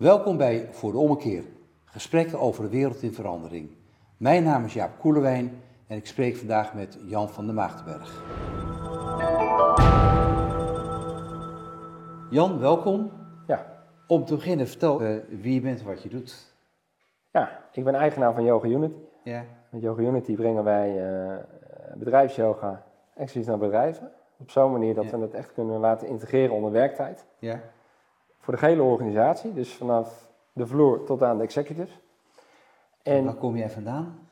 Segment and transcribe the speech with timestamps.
[0.00, 1.44] Welkom bij Voor de Ommekeer,
[1.84, 3.70] gesprekken over de wereld in verandering.
[4.16, 8.22] Mijn naam is Jaap Koelewijn en ik spreek vandaag met Jan van der Maagdenberg.
[12.30, 13.10] Jan, welkom.
[13.46, 13.66] Ja.
[14.06, 16.54] Om te beginnen, vertel uh, wie je bent en wat je doet.
[17.30, 18.98] Ja, ik ben eigenaar van Yoga Unity.
[19.24, 19.44] Ja.
[19.70, 21.36] Met Yoga Unity brengen wij uh,
[21.94, 22.82] bedrijfsyoga
[23.14, 24.10] exclusief naar bedrijven.
[24.38, 25.10] Op zo'n manier dat Ja.
[25.10, 27.24] we het echt kunnen laten integreren onder werktijd.
[27.38, 27.60] Ja.
[28.40, 32.00] Voor de hele organisatie, dus vanaf de vloer tot aan de executives.
[33.02, 34.28] En Waar kom jij vandaan?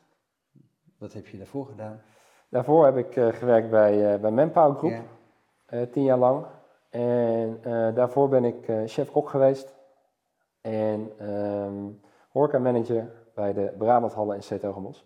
[0.98, 2.00] Wat heb je daarvoor gedaan?
[2.48, 5.02] daarvoor heb ik eh, gewerkt bij, eh, bij Manpower Group,
[5.66, 6.46] eh, tien jaar lang.
[6.90, 7.60] En
[7.94, 9.74] daarvoor ben ik chef-kok geweest.
[10.60, 11.86] En ehm
[12.28, 15.04] horeca-manager bij de Brabanthallen in Zeetogenbos.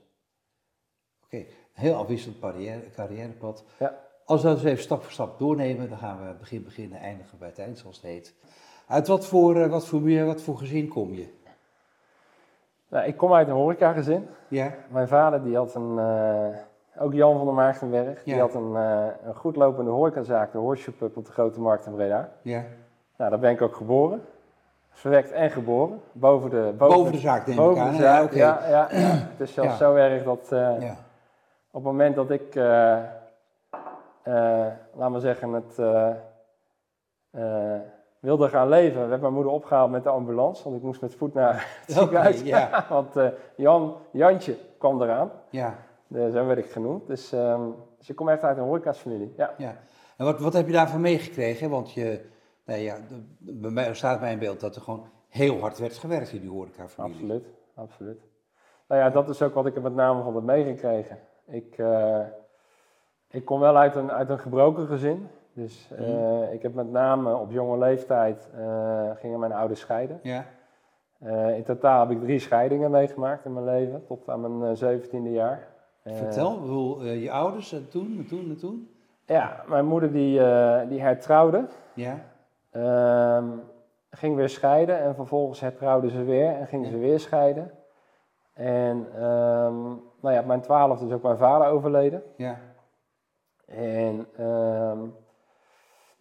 [1.24, 3.64] Oké, heel afwisselend carrière, carrièrepad.
[3.78, 3.98] Ja.
[4.24, 7.38] Als we dat eens even stap voor stap doornemen, dan gaan we begin beginnen, eindigen
[7.38, 8.34] bij het eind, zoals het heet.
[8.92, 11.28] Uit wat voor, eh, wat voor, wat voor gezin kom je?
[12.88, 14.28] Nou, ik kom uit een horecagezin.
[14.48, 18.76] Ja, Mijn vader die had een, eh, ook Jan van der Maagdenberg, die had een,
[18.76, 22.28] eh, een goed lopende horecazaak, de Horseshoe Pub op de Grote Markt in Breda.
[22.42, 22.62] ja.
[23.16, 24.22] Nou, daar ben ik ook geboren.
[24.90, 26.00] Verwekt en geboren.
[26.12, 27.90] Boven de, Boven, de zaak neem ik aan.
[27.90, 28.36] de Ja, zaak, oké.
[28.36, 28.98] ja, ja, ja.
[29.08, 30.76] Het is zelfs zo erg dat Ja.
[31.70, 32.54] op het moment dat ik,
[34.94, 35.76] laat maar zeggen, het
[38.22, 40.64] wilde gaan leven, werd mijn moeder opgehaald met de ambulance.
[40.64, 42.42] Want ik moest met voet naar het ziekenhuis.
[42.42, 42.84] ja.
[42.88, 45.30] want eh, Jan, Jantje kwam eraan.
[45.50, 45.74] Ja,
[46.14, 47.06] Eh, zo werd ik genoemd.
[47.06, 47.62] Dus, ehm,
[47.98, 49.32] dus ik kom echt uit een horecasfamilie.
[49.36, 49.54] Ja.
[49.58, 49.76] ja.
[50.16, 51.70] En wat, wat heb je daarvan meegekregen?
[51.70, 52.24] Want je,
[52.64, 52.96] nou ja,
[53.38, 56.50] bij mij staat mij in beeld dat er gewoon heel hard werd gewerkt in die
[56.50, 57.14] horecafamilie.
[57.20, 58.20] Absoluut, absoluut.
[58.88, 61.18] Nou ja, dat is ook wat ik er met name van heb meegekregen.
[61.46, 62.20] Ik, eh,
[63.30, 65.28] ik kom wel uit een, uit een gebroken gezin.
[65.54, 66.52] Dus eh, Mhm.
[66.52, 70.20] ik heb met name op jonge leeftijd eh, gingen mijn ouders scheiden.
[70.22, 70.44] Ja,
[71.18, 74.76] Eh, in totaal heb ik drie scheidingen meegemaakt in mijn leven, tot aan mijn eh,
[74.76, 75.68] zeventiende jaar.
[76.02, 78.88] Eh, vertel, bedoel, eh, je ouders en toen, en toen, en toen?
[79.26, 81.66] Ja, mijn moeder die, eh, die hertrouwde.
[81.94, 82.18] Ja,
[82.70, 83.46] Ehm,
[84.10, 86.90] ging weer scheiden en vervolgens hertrouwde ze weer en ging Ja.
[86.90, 87.70] ze weer scheiden.
[88.54, 89.82] En ehm,
[90.20, 92.22] nou ja, op mijn twaalfde is ook mijn vader overleden.
[92.36, 92.56] ja,
[93.66, 94.98] En ehm,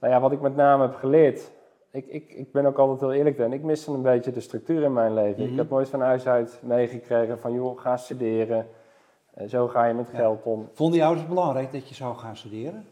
[0.01, 1.51] nou ja, wat ik met name heb geleerd,
[1.91, 4.84] ik, ik, ik ben ook altijd heel eerlijk en ik miste een beetje de structuur
[4.84, 5.41] in mijn leven.
[5.44, 5.51] Mhm.
[5.51, 8.67] Ik heb nooit van huis uit meegekregen van joh, ga studeren,
[9.34, 10.69] Eh, zo ga je met geld om.
[10.73, 12.85] Vonden je ouders het belangrijk dat je zou gaan studeren?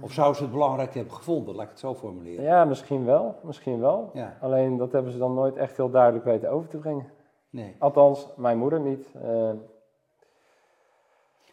[0.00, 2.44] Of zouden ze het belangrijk hebben gevonden, laat ik het zo formuleren?
[2.44, 4.10] Ja, misschien wel, misschien wel.
[4.12, 7.06] Ja, Alleen dat hebben ze dan nooit echt heel duidelijk weten over te brengen.
[7.50, 7.76] nee.
[7.78, 9.06] Althans, mijn moeder niet.
[9.22, 9.50] Eh,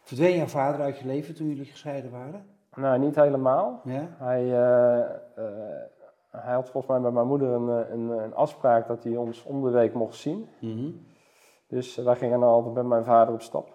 [0.02, 2.46] Verdween jouw vader uit je leven toen jullie gescheiden waren?
[2.80, 3.80] Nou, niet helemaal.
[3.84, 4.08] Ja?
[4.18, 5.84] Hij, eh, eh,
[6.30, 9.44] hij had volgens mij met mijn moeder een, eh, een, een afspraak dat hij ons
[9.44, 10.48] om de week mocht zien.
[10.60, 10.90] Mhm.
[11.68, 13.66] Dus eh, wij gingen dan altijd met mijn vader op stap.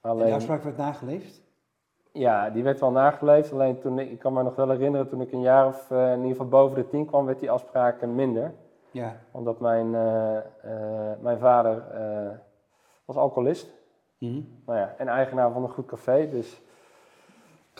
[0.00, 1.42] En Alleen, de afspraak werd nageleefd?
[2.12, 3.52] ja, die werd wel nageleefd.
[3.52, 6.16] Alleen toen ik, ik kan me nog wel herinneren, toen ik een jaar of in
[6.16, 8.52] ieder geval boven de tien kwam, werd die afspraak minder.
[8.90, 9.16] Ja.
[9.30, 9.90] Omdat mijn,
[11.20, 11.82] mijn vader
[13.04, 13.70] was alcoholist.
[14.18, 14.40] Mhm.
[14.66, 16.28] Nou ja, en eigenaar van een goed café.
[16.30, 16.62] Dus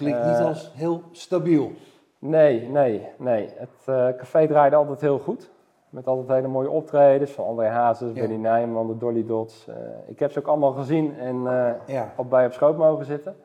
[0.00, 1.72] Klinkt Eh, niet als heel stabiel.
[2.19, 3.49] Nee, nee, nee.
[3.55, 5.50] Het eh, café draaide altijd heel goed.
[5.88, 8.21] Met altijd hele mooie optredens van André Hazes, Ja.
[8.21, 9.69] Benny Nijman, de Dolly Dots.
[9.69, 9.75] Eh,
[10.06, 12.12] ik heb ze ook allemaal gezien en eh, Ja.
[12.16, 13.37] op bij op schoot mogen zitten.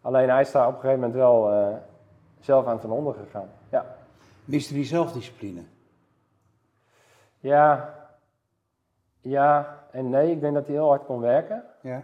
[0.00, 1.66] Alleen hij is daar op een gegeven moment wel eh,
[2.40, 3.48] zelf aan ten onder gegaan.
[3.70, 3.84] Ja,
[4.44, 5.60] Miste die zelfdiscipline?
[7.40, 7.94] ja,
[9.20, 10.30] ja en nee.
[10.30, 11.64] Ik denk dat hij heel hard kon werken.
[11.80, 12.02] Ja.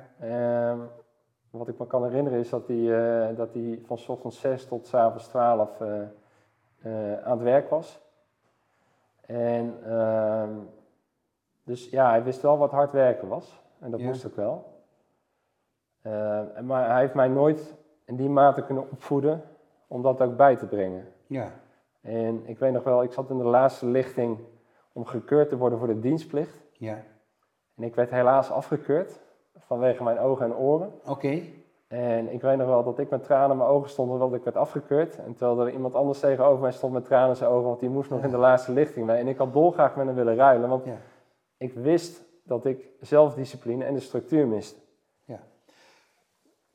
[1.50, 4.86] Wat ik me kan herinneren is dat hij, eh, dat hij van ochtends 6 tot
[4.86, 6.00] 's avonds 12 eh,
[6.82, 8.00] eh, aan het werk was.
[9.20, 10.50] En ehm,
[11.64, 13.62] dus ja, hij wist wel wat hard werken was.
[13.78, 14.06] En dat Ja.
[14.06, 14.82] moest ook wel.
[16.02, 17.74] Ehm, maar hij heeft mij nooit
[18.04, 19.42] in die mate kunnen opvoeden
[19.86, 21.12] om dat ook bij te brengen.
[21.26, 21.50] Ja.
[22.00, 24.38] En ik weet nog wel, ik zat in de laatste lichting
[24.92, 26.62] om gekeurd te worden voor de dienstplicht.
[26.72, 27.02] Ja.
[27.76, 29.20] En ik werd helaas afgekeurd
[29.66, 30.92] vanwege mijn ogen en oren.
[31.06, 31.40] Oké.
[31.88, 34.44] En ik weet nog wel dat ik met tranen in mijn ogen stond omdat ik
[34.44, 35.16] werd afgekeurd.
[35.18, 37.88] En terwijl er iemand anders tegenover mij stond met tranen in zijn ogen, want die
[37.88, 38.24] moest nog Ja.
[38.24, 39.16] in de laatste lichting mee.
[39.16, 40.96] En ik had dolgraag met hem willen ruilen, want Ja.
[41.56, 44.78] ik wist dat ik zelfdiscipline en de structuur miste.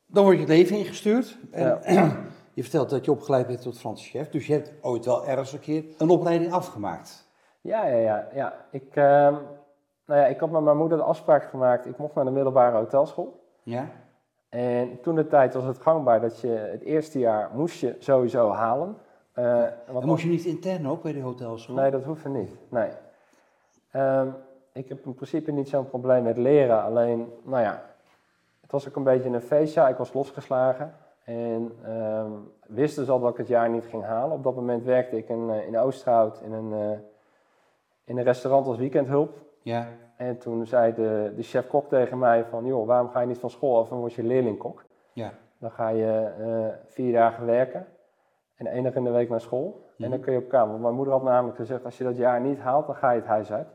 [0.08, 1.38] Dan word je het leven ingestuurd.
[1.50, 2.16] En Ja.
[2.54, 4.28] je vertelt dat je opgeleid bent tot Franse chef.
[4.28, 7.28] Dus je hebt ooit wel ergens een keer een opleiding afgemaakt.
[7.60, 8.28] Ja, ja, ja.
[8.34, 8.66] ja.
[8.70, 9.34] Ik, ehm,
[10.06, 12.76] nou ja, ik had met mijn moeder de afspraak gemaakt, ik mocht naar de middelbare
[12.76, 13.40] hotelschool.
[13.62, 13.88] Ja.
[14.48, 18.50] En toen de tijd was het gangbaar dat je het eerste jaar moest je sowieso
[18.50, 18.96] halen.
[19.34, 21.76] Want Dan moest je niet intern ook bij de hotelschool?
[21.76, 22.50] Nee, dat hoefde niet.
[22.68, 22.88] Nee.
[23.90, 24.28] Ehm,
[24.72, 26.82] ik heb in principe niet zo'n probleem met leren.
[26.82, 27.82] Alleen, nou ja,
[28.60, 29.88] het was ook een beetje een feestje.
[29.88, 30.94] Ik was losgeslagen.
[31.24, 32.30] En ehm,
[32.66, 34.36] wist dus al dat ik het jaar niet ging halen.
[34.36, 36.98] Op dat moment werkte ik in, eh, in Oosterhout in een, eh,
[38.04, 39.45] in een restaurant als weekendhulp.
[39.66, 39.86] Ja.
[40.16, 43.50] En toen zei de, de chef-kok tegen mij van, joh, waarom ga je niet van
[43.50, 44.84] school af en word je leerlingkok?
[45.12, 45.32] Ja.
[45.58, 47.86] Dan ga je eh, vier dagen werken
[48.56, 49.84] en één dag in de week naar school.
[49.98, 50.68] En dan kun je op kamer.
[50.70, 53.18] Want mijn moeder had namelijk gezegd, als je dat jaar niet haalt, dan ga je
[53.18, 53.68] het huis uit.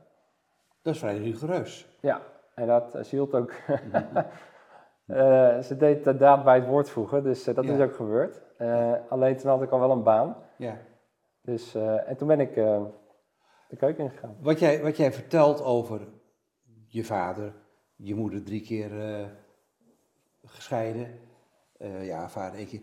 [0.82, 1.98] Dat is vrij rigoureus.
[2.00, 2.22] Ja,
[2.56, 3.52] en dat uh, ze hield ook.
[5.06, 7.74] Eh, ze deed de daad bij het woord voegen, dus eh, dat Ja.
[7.74, 8.42] is ook gebeurd.
[8.58, 10.36] Eh, alleen toen had ik al wel een baan.
[10.56, 10.74] Ja.
[11.42, 12.82] Dus, eh, en toen ben ik eh,
[13.72, 14.38] de keuken ingegaan.
[14.40, 16.08] Wat jij, wat jij vertelt over
[16.88, 17.54] je vader,
[17.96, 19.28] je moeder drie keer eh,
[20.46, 21.20] gescheiden,
[21.78, 22.82] eh, ja, vader één keer.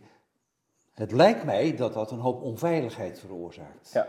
[0.92, 3.92] Het lijkt mij dat dat een hoop onveiligheid veroorzaakt.
[3.92, 4.08] Ja.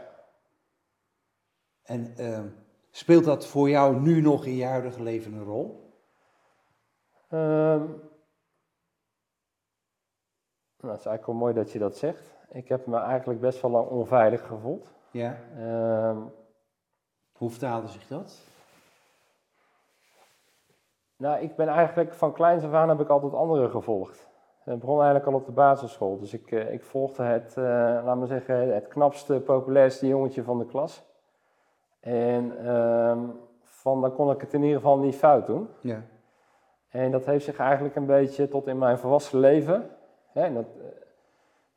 [1.83, 2.47] En ehm,
[2.91, 5.93] speelt dat voor jou nu nog in je huidige leven een rol?
[7.29, 7.85] Ehm,
[10.77, 12.35] nou, het is eigenlijk wel mooi dat je dat zegt.
[12.49, 14.91] Ik heb me eigenlijk best wel lang onveilig gevoeld.
[15.11, 15.39] Ja.
[15.57, 16.21] Ehm,
[17.39, 18.47] Hoe vertaalde zich dat?
[21.15, 24.27] nou, ik ben eigenlijk van kleins af aan heb ik altijd anderen gevolgd.
[24.63, 26.19] Het begon eigenlijk al op de basisschool.
[26.19, 27.63] Dus ik, eh, ik volgde het, eh
[28.05, 31.03] laat maar zeggen, het knapste, populairste jongetje van de klas.
[31.99, 33.19] En ehm,
[33.61, 35.69] van, dan kon ik het in ieder geval niet fout doen.
[35.81, 36.03] Ja.
[36.89, 39.89] En dat heeft zich eigenlijk een beetje tot in mijn volwassen leven,
[40.31, 40.85] hè, en dat, eh,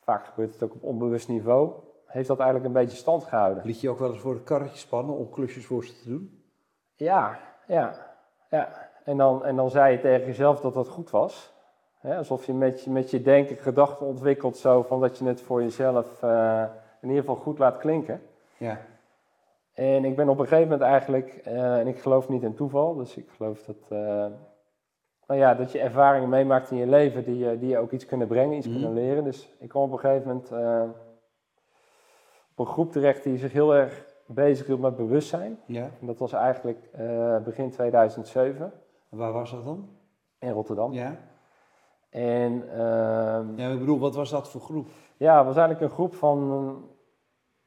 [0.00, 1.72] vaak gebeurt het ook op onbewust niveau,
[2.12, 3.62] heeft dat eigenlijk een beetje stand gehouden.
[3.66, 6.42] Liet je ook wel eens voor het karretje spannen om klusjes voor ze te doen?
[6.94, 7.92] Ja, ja,
[8.50, 8.68] ja.
[9.04, 11.52] En dan, en dan zei je tegen jezelf dat dat goed was.
[12.02, 15.62] Alsof je met, je met je denken gedachten ontwikkelt zo van dat je het voor
[15.62, 16.64] jezelf eh,
[17.00, 18.22] in ieder geval goed laat klinken.
[18.56, 18.78] Ja.
[19.74, 22.94] En ik ben op een gegeven moment eigenlijk, eh, en ik geloof niet in toeval,
[22.94, 24.26] dus ik geloof dat, eh,
[25.26, 28.26] nou ja, dat je ervaringen meemaakt in je leven die, die je ook iets kunnen
[28.26, 28.76] brengen, iets Mhm.
[28.76, 29.24] kunnen leren.
[29.24, 30.50] Dus ik kwam op een gegeven moment
[32.54, 35.58] op een groep terecht die zich heel erg bezig hield met bewustzijn.
[35.66, 35.90] Ja.
[36.00, 38.72] En dat was eigenlijk eh, begin 2007
[39.10, 39.88] En waar was dat dan?
[40.38, 40.92] in Rotterdam.
[40.92, 41.16] Ja.
[42.10, 44.86] En ehm, Ja, ik bedoel, wat was dat voor groep?
[45.16, 46.76] ja, het was eigenlijk een groep van,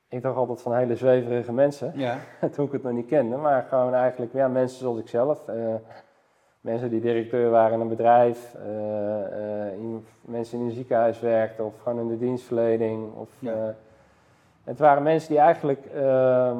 [0.10, 1.92] ik dacht altijd van hele zweverige mensen.
[1.96, 2.18] Ja.
[2.52, 5.48] toen ik het nog niet kende, maar gewoon eigenlijk ja, mensen zoals ik zelf.
[5.48, 5.74] eh,
[6.62, 11.80] mensen die directeur waren in een bedrijf, eh, in- mensen in een ziekenhuis werkten of
[11.82, 13.14] gewoon in de dienstverlening.
[13.16, 13.76] Of, Ja.
[14.66, 16.60] Het waren mensen die eigenlijk ehm,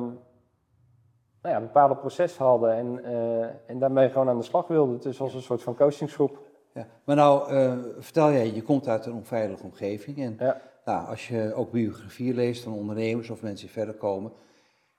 [1.42, 5.00] nou ja, een bepaalde proces hadden en, eh, en daarmee gewoon aan de slag wilden.
[5.02, 6.40] Dus als een soort van coachingsgroep.
[6.74, 6.88] ja.
[7.04, 10.18] Maar nou, eh, vertel jij, je komt uit een onveilige omgeving.
[10.18, 10.62] En Ja.
[10.86, 14.32] nou, als je ook biografieën leest van ondernemers of mensen die verder komen.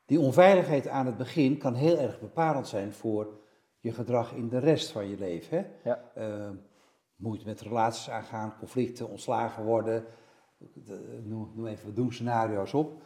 [0.07, 3.27] Die onveiligheid aan het begin kan heel erg bepalend zijn voor
[3.81, 5.57] je gedrag in de rest van je leven.
[5.59, 5.91] Hè?
[5.91, 6.01] Ja.
[6.15, 6.49] Eh,
[7.17, 10.05] moeite met relaties aangaan, conflicten, ontslagen worden.
[11.23, 13.03] Noem, noem even wat doemscenario's op.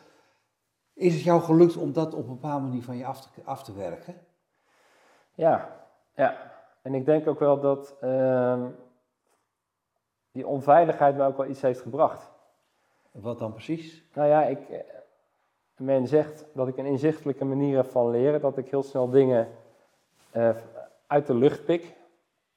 [0.93, 3.62] Is het jou gelukt om dat op een bepaalde manier van je af te, af
[3.62, 4.14] te werken?
[5.35, 6.52] Ja, ja.
[6.82, 8.69] En ik denk ook wel dat ehm,
[10.32, 12.31] die onveiligheid me ook wel iets heeft gebracht.
[13.11, 14.05] Wat dan precies?
[14.14, 14.81] Nou ja, ik, eh,
[15.76, 19.49] men zegt dat ik een inzichtelijke manier heb van leren, dat ik heel snel dingen
[20.31, 20.56] eh,
[21.07, 21.97] uit de lucht pik.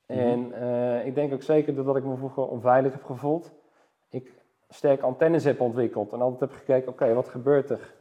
[0.06, 3.52] En eh, ik denk ook zeker dat ik me vroeger onveilig heb gevoeld.
[4.10, 4.43] Ik
[4.74, 7.94] sterke antennes heb ontwikkeld en altijd heb gekeken, oké, wat gebeurt er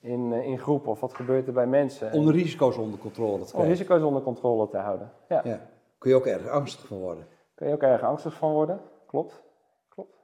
[0.00, 2.12] in, eh, in groepen of wat gebeurt er bij mensen?
[2.12, 3.70] Om de risico's onder controle te Om krijgen.
[3.70, 5.12] risico's onder controle te houden.
[5.28, 5.70] Ja, Ja.
[5.98, 7.26] Kun je ook erg angstig van worden.
[7.54, 9.42] kun je ook erg angstig van worden, klopt.
[9.88, 10.14] Klopt.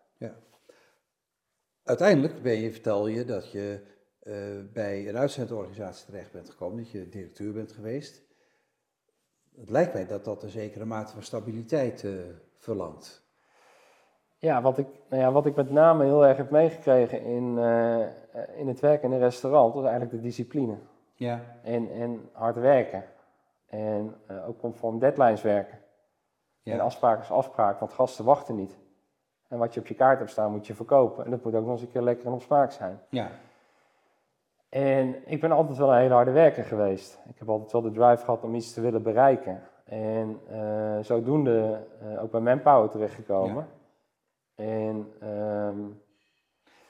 [1.85, 3.81] Uiteindelijk ben je, vertel je dat je
[4.21, 4.35] eh,
[4.73, 8.23] bij een uitzendorganisatie terecht bent gekomen, dat je directeur bent geweest.
[9.57, 12.13] Het lijkt mij dat dat een zekere mate van stabiliteit eh,
[12.57, 13.22] verlangt.
[14.43, 18.59] Ja, wat ik, nou ja, wat ik met name heel erg heb meegekregen in, eh,
[18.59, 20.77] in het werk in een restaurant, was eigenlijk de discipline.
[21.15, 21.41] Ja.
[21.63, 23.05] En, en hard werken.
[23.67, 25.79] En eh, ook conform deadlines werken.
[26.63, 26.83] En ja.
[26.83, 28.79] afspraak is afspraak, want gasten wachten niet.
[29.49, 31.25] En wat je op je kaart hebt staan, moet je verkopen.
[31.25, 33.01] En dat moet ook nog eens een keer lekker en op smaak zijn.
[33.09, 33.31] ja.
[34.69, 37.19] En ik ben altijd wel een hele harde werker geweest.
[37.29, 39.63] Ik heb altijd wel de drive gehad om iets te willen bereiken.
[39.85, 41.87] En eh, zodoende
[42.21, 43.67] ook bij Manpower terechtgekomen.
[44.55, 45.29] En Maar
[45.69, 45.81] ehm,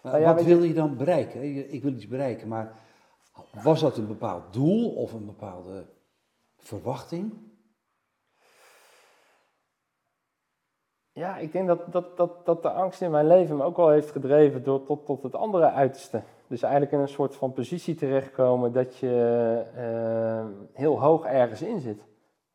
[0.02, 1.73] Nou ja, wat je- wil je dan bereiken?
[1.73, 2.73] Ik wil iets bereiken, maar
[3.62, 5.87] was dat een bepaald doel of een bepaalde
[6.57, 7.33] verwachting?
[11.14, 13.90] Ja, ik denk dat, dat, dat, dat de angst in mijn leven me ook wel
[13.90, 16.23] heeft gedreven door, tot, tot het andere uiterste.
[16.47, 21.81] Dus eigenlijk in een soort van positie terechtkomen dat je uh, heel hoog ergens in
[21.81, 22.02] zit.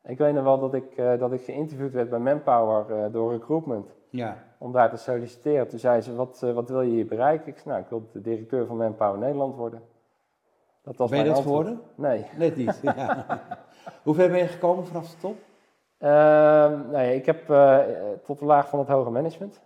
[0.08, 3.32] Ik weet nog wel dat ik, uh, dat ik geïnterviewd werd bij Manpower uh, door
[3.32, 3.86] Recruitment.
[4.10, 4.36] Ja.
[4.58, 5.68] Om daar te solliciteren.
[5.68, 7.46] Toen zei ze, wat, wat wil je hier bereiken?
[7.46, 9.82] Ik zei, nou, ik wil de directeur van Manpower Nederland worden.
[10.82, 11.66] Dat was ben je dat antwoord.
[11.66, 11.84] geworden?
[11.94, 12.26] Nee.
[12.36, 13.26] Net niet, ja.
[14.02, 15.36] Hoe ver ben je gekomen vanaf de top?
[15.98, 16.08] Uh,
[16.90, 17.46] nou ja, ik heb
[18.24, 19.60] tot de laag van het hoger management.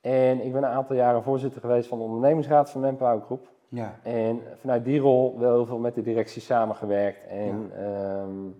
[0.00, 3.48] En ik ben een aantal jaren voorzitter geweest van de ondernemingsraad van Manpower Groep.
[3.68, 3.98] Ja.
[4.02, 7.26] En vanuit die rol wel heel veel met de directie samengewerkt.
[7.26, 8.54] En ja, um,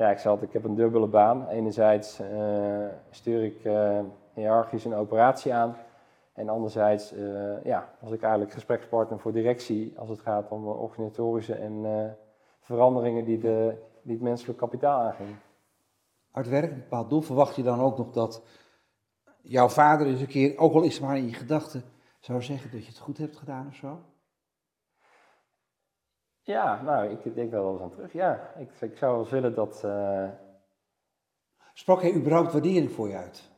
[0.00, 1.48] ja ik zei ik heb een dubbele baan.
[1.48, 3.68] Enerzijds uh, stuur ik
[4.34, 5.76] hiërarchisch een operatie aan.
[6.32, 7.14] En anderzijds
[7.64, 12.16] ja, was ik eigenlijk gesprekspartner voor directie als het gaat om organisatorische en
[12.60, 15.38] veranderingen die, de, die het menselijk kapitaal aangingen
[16.30, 18.42] hard werk, een bepaald doel, verwacht je dan ook nog dat
[19.42, 21.82] jouw vader eens een keer, ook al is het maar in je gedachten,
[22.20, 23.98] zou zeggen dat je het goed hebt gedaan of zo?
[26.50, 28.12] Ja, nou, ik denk wel eens aan terug.
[28.12, 29.82] Ja, ik, ik zou wel willen dat.
[29.84, 30.28] Uh...
[31.72, 33.50] Sprak hij überhaupt waardering voor je uit?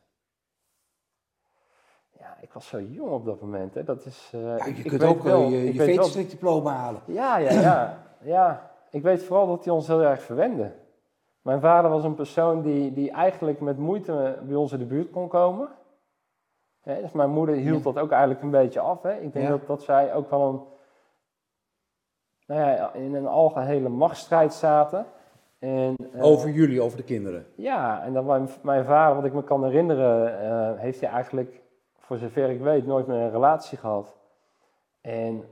[2.19, 3.75] Ja, ik was zo jong op dat moment.
[3.75, 3.85] Hè.
[3.85, 7.01] Dat is, uh, ja, je ik, kunt ook wel, je, je diploma halen.
[7.07, 8.03] Ja, ja, ja,
[8.37, 8.71] ja.
[8.91, 10.73] Ik weet vooral dat hij ons heel erg verwende.
[11.43, 15.11] Mijn vader was een persoon die, die eigenlijk met moeite bij ons in de buurt
[15.11, 15.69] kon komen.
[16.83, 19.03] dus mijn moeder hield dat ook eigenlijk een beetje af.
[19.03, 19.21] Hè.
[19.21, 20.61] Ik denk dat, dat zij ook wel een,
[22.55, 25.07] nou ja, in een algehele machtsstrijd zaten.
[25.59, 27.47] En, uh, over jullie, over de kinderen?
[27.55, 31.61] Ja, en dan mijn, mijn vader, wat ik me kan herinneren, uh, heeft hij eigenlijk,
[31.99, 34.17] voor zover ik weet, nooit meer een relatie gehad.
[35.01, 35.45] En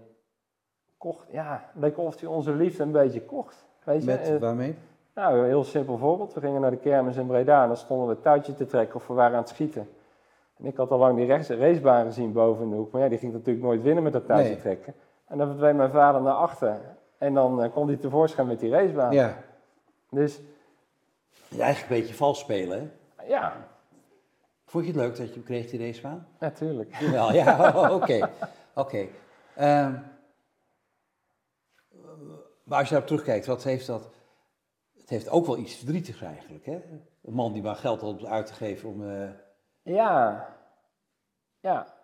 [0.98, 3.66] kocht, ja, leek of hij onze liefde een beetje kocht.
[3.84, 4.06] Weet je?
[4.06, 4.74] Met, waarmee?
[5.14, 6.34] Nou, een heel simpel voorbeeld.
[6.34, 8.96] We gingen naar de kermis in Breda en dan stonden we het touwtje te trekken
[8.96, 9.88] of we waren aan het schieten.
[10.58, 13.18] En ik had al lang die racebaan gezien boven in de hoek, maar ja, die
[13.18, 14.94] ging natuurlijk nooit winnen met dat touwtje trekken.
[15.30, 16.80] En dan verdween mijn vader naar achter
[17.18, 19.12] en dan uh, kon hij tevoorschijn met die racebaan.
[19.12, 19.36] Ja.
[20.10, 20.40] Dus...
[21.58, 22.78] Eigenlijk een beetje vals spelen,
[23.16, 23.24] hè?
[23.26, 23.52] Ja.
[24.66, 26.26] Vond je het leuk dat je hem kreeg, die racebaan?
[26.38, 26.94] Natuurlijk.
[26.94, 28.30] Ja, ja, oké.
[28.74, 29.06] Oké.
[29.54, 29.94] Ehm,
[32.64, 34.10] maar als je daarop terugkijkt, wat heeft dat
[35.10, 36.80] het heeft ook wel iets verdrietigs eigenlijk, hè?
[37.22, 39.02] Een man die maar geld had uit te geven om...
[39.02, 39.28] Uh...
[39.82, 40.46] Ja,
[41.60, 41.99] ja.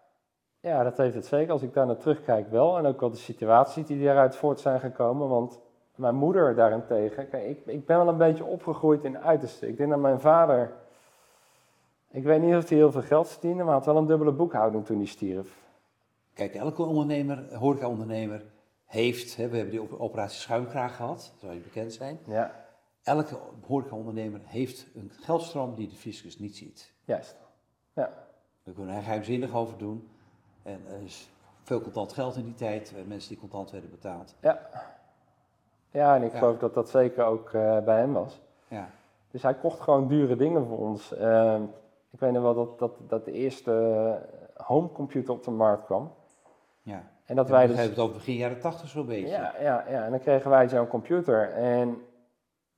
[0.66, 1.52] Ja, dat heeft het zeker.
[1.52, 2.78] Als ik daar naar terugkijk wel.
[2.78, 5.28] En ook wel de situaties die daaruit voort zijn gekomen.
[5.28, 5.60] Want
[5.94, 7.28] mijn moeder daarentegen...
[7.28, 9.68] Kijk, ik, ik ben wel een beetje opgegroeid in uiterste.
[9.68, 10.72] Ik denk dat mijn vader...
[12.10, 14.86] Ik weet niet of hij heel veel geld verdiende, maar had wel een dubbele boekhouding
[14.86, 15.64] toen hij stierf.
[16.34, 18.44] Kijk, elke ondernemer, horeca-ondernemer,
[18.84, 19.36] heeft...
[19.36, 22.18] Hè, we hebben die operatie Schuimkraag gehad, dat zou je bekend zijn.
[22.26, 22.64] Ja
[23.06, 26.92] elke horecaondernemer heeft een geldstroom die de fiscus niet ziet.
[27.04, 27.36] Juist,
[27.92, 28.12] ja.
[28.62, 30.08] We kunnen er geheimzinnig over doen.
[30.66, 30.80] En
[31.62, 34.34] veel contant geld in die tijd, eh, mensen die contant werden betaald.
[34.40, 34.60] Ja,
[35.90, 38.40] ja en ik geloof dat dat zeker ook uh, bij hem was.
[38.68, 38.88] Ja.
[39.30, 41.12] Dus hij kocht gewoon dure dingen voor ons.
[41.12, 41.60] Uh,
[42.10, 44.18] ik weet nog wel dat, dat, dat de eerste
[44.56, 46.12] homecomputer op de markt kwam.
[46.82, 47.02] Ja.
[47.24, 47.78] En dat wij dus...
[47.78, 49.28] het over begin jaren tachtig zo'n beetje.
[49.28, 51.52] Ja, ja, ja, en dan kregen wij zo'n computer.
[51.52, 52.02] En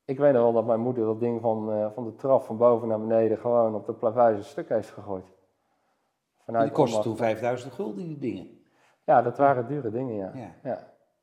[0.04, 2.56] ik weet nog wel dat mijn moeder dat ding van, uh, van de trap van
[2.56, 5.36] boven naar beneden gewoon op de plavuizen stuk heeft gegooid.
[6.48, 8.60] Vanuit die kostte toen 5000 gulden, die dingen.
[9.04, 10.30] Ja, dat waren dure dingen, ja.
[10.34, 10.54] ja.
[10.62, 10.78] ja.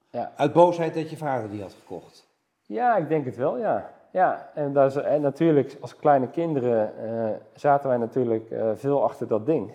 [0.09, 0.31] ja.
[0.35, 2.27] Uit boosheid dat je vader die had gekocht?
[2.61, 3.93] Ja, ik denk het wel, ja.
[4.11, 9.03] Ja, en, dat is, en natuurlijk als kleine kinderen uh, zaten wij natuurlijk uh, veel
[9.03, 9.73] achter dat ding.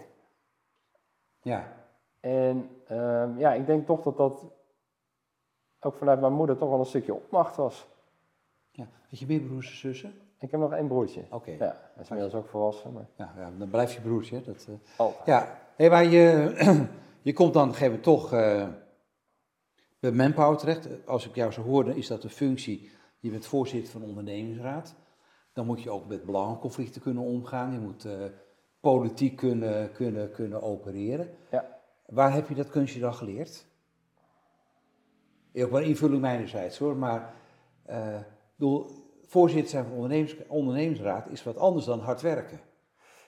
[1.42, 1.72] Ja.
[2.20, 4.44] En um, ja, ik denk toch dat dat
[5.80, 7.88] ook vanuit mijn moeder toch wel een stukje opmacht was.
[8.70, 8.86] Ja.
[9.08, 10.29] Had je meer broers en zussen?
[10.40, 11.24] Ik heb nog één broertje.
[11.30, 11.50] Oké.
[11.50, 12.92] Ja, hij is inmiddels ook volwassen.
[12.92, 13.06] Maar...
[13.16, 14.42] Ja, ja, dan blijf je broertje.
[14.42, 14.74] Dat, uh...
[14.96, 15.26] Altijd.
[15.26, 16.54] Ja, hey, maar je,
[17.28, 18.68] je komt dan gegeven toch uh,
[19.98, 21.06] bij Manpower terecht.
[21.06, 24.94] Als ik jou zo hoorde, is dat de functie, je bent voorzitter van de ondernemingsraad.
[25.52, 27.72] Dan moet je ook met belangenconflicten kunnen omgaan.
[27.72, 28.12] Je moet uh,
[28.80, 31.30] politiek kunnen, kunnen, kunnen opereren.
[31.50, 31.78] Ja.
[32.06, 33.66] Waar heb je dat kunstje dan geleerd?
[35.54, 37.34] Ook wel invulling mijnerzijds hoor, maar
[38.56, 38.99] bedoel,
[39.30, 42.60] voorzitter zijn van ondernemers, ondernemingsraad is wat anders dan hard werken.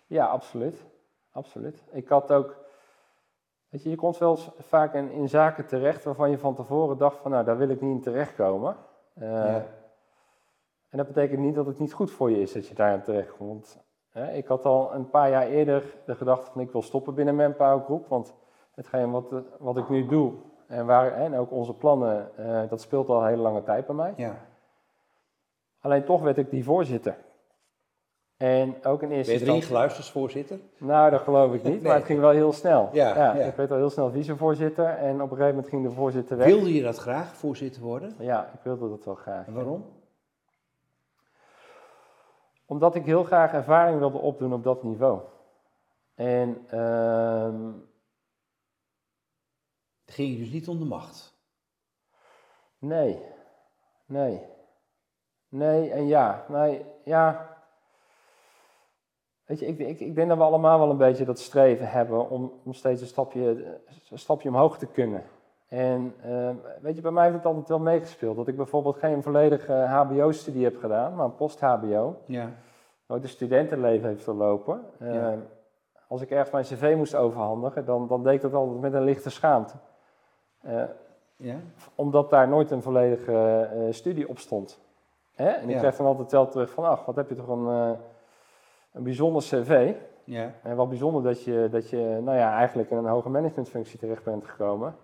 [0.06, 0.84] Ja, absoluut.
[1.30, 1.82] Absoluut.
[1.90, 2.56] Ik had ook,
[3.68, 7.18] weet je, je komt wel vaak in, in, zaken terecht waarvan je van tevoren dacht
[7.18, 8.76] van, nou, daar wil ik niet in terechtkomen.
[9.14, 9.66] Uh, ja.
[10.88, 13.36] En dat betekent niet dat het niet goed voor je is dat je daar terecht
[13.36, 13.78] komt.
[14.32, 17.84] Ik had al een paar jaar eerder de gedachte van, ik wil stoppen binnen Manpower
[17.84, 18.34] Groep, want
[18.74, 20.32] hetgeen wat, wat ik nu doe
[20.66, 23.94] en, waar, en ook onze plannen, uh, dat speelt al een hele lange tijd bij
[23.94, 24.12] mij.
[24.16, 24.50] Ja.
[25.82, 27.16] Alleen toch werd ik die voorzitter.
[28.36, 29.66] En ook in Ben eerste je instantie...
[29.66, 30.58] geluisterd als voorzitter?
[30.78, 31.82] Nou, dat geloof ik niet, Nee.
[31.88, 32.88] maar het ging wel heel snel.
[32.92, 33.32] Ja, ja.
[33.32, 36.46] Ik werd al heel snel vicevoorzitter en op een gegeven moment ging de voorzitter weg.
[36.46, 38.14] Wilde je dat graag, voorzitter worden?
[38.18, 39.46] Ja, ik wilde dat wel graag.
[39.46, 39.84] En waarom?
[42.66, 45.20] Omdat ik heel graag ervaring wilde opdoen op dat niveau.
[46.14, 47.70] En ehm,
[50.04, 51.34] Het ging je dus niet om de macht.
[52.78, 53.18] nee,
[54.06, 54.42] nee,
[55.52, 56.44] nee en ja.
[56.48, 57.50] Nee, ja.
[59.44, 62.30] Weet je, ik, ik, ik denk dat we allemaal wel een beetje dat streven hebben
[62.30, 63.40] om, om steeds een stapje,
[64.10, 65.22] een stapje omhoog te kunnen.
[65.68, 68.36] En ehm, weet je, bij mij heeft het altijd wel meegespeeld.
[68.36, 72.16] Dat ik bijvoorbeeld geen volledige HBO-studie heb gedaan, maar een post-HBO.
[72.24, 72.50] Ja.
[73.06, 74.80] nooit een studentenleven heeft verlopen.
[74.98, 75.34] Eh, Ja.
[76.08, 79.04] Als ik ergens mijn cv moest overhandigen, dan, dan deed ik dat altijd met een
[79.04, 79.74] lichte schaamte.
[80.60, 80.82] Eh,
[81.36, 81.56] Ja?
[81.94, 84.80] omdat daar nooit een volledige eh, studie op stond.
[85.34, 85.48] Hè?
[85.48, 85.78] En ik Ja.
[85.80, 87.90] kreeg dan altijd wel terug van, ach, wat heb je toch een, eh,
[88.92, 89.92] een bijzonder cv.
[90.24, 90.52] Ja.
[90.62, 94.24] En wat bijzonder dat je, dat je nou ja, eigenlijk in een hoge managementfunctie terecht
[94.24, 94.94] bent gekomen.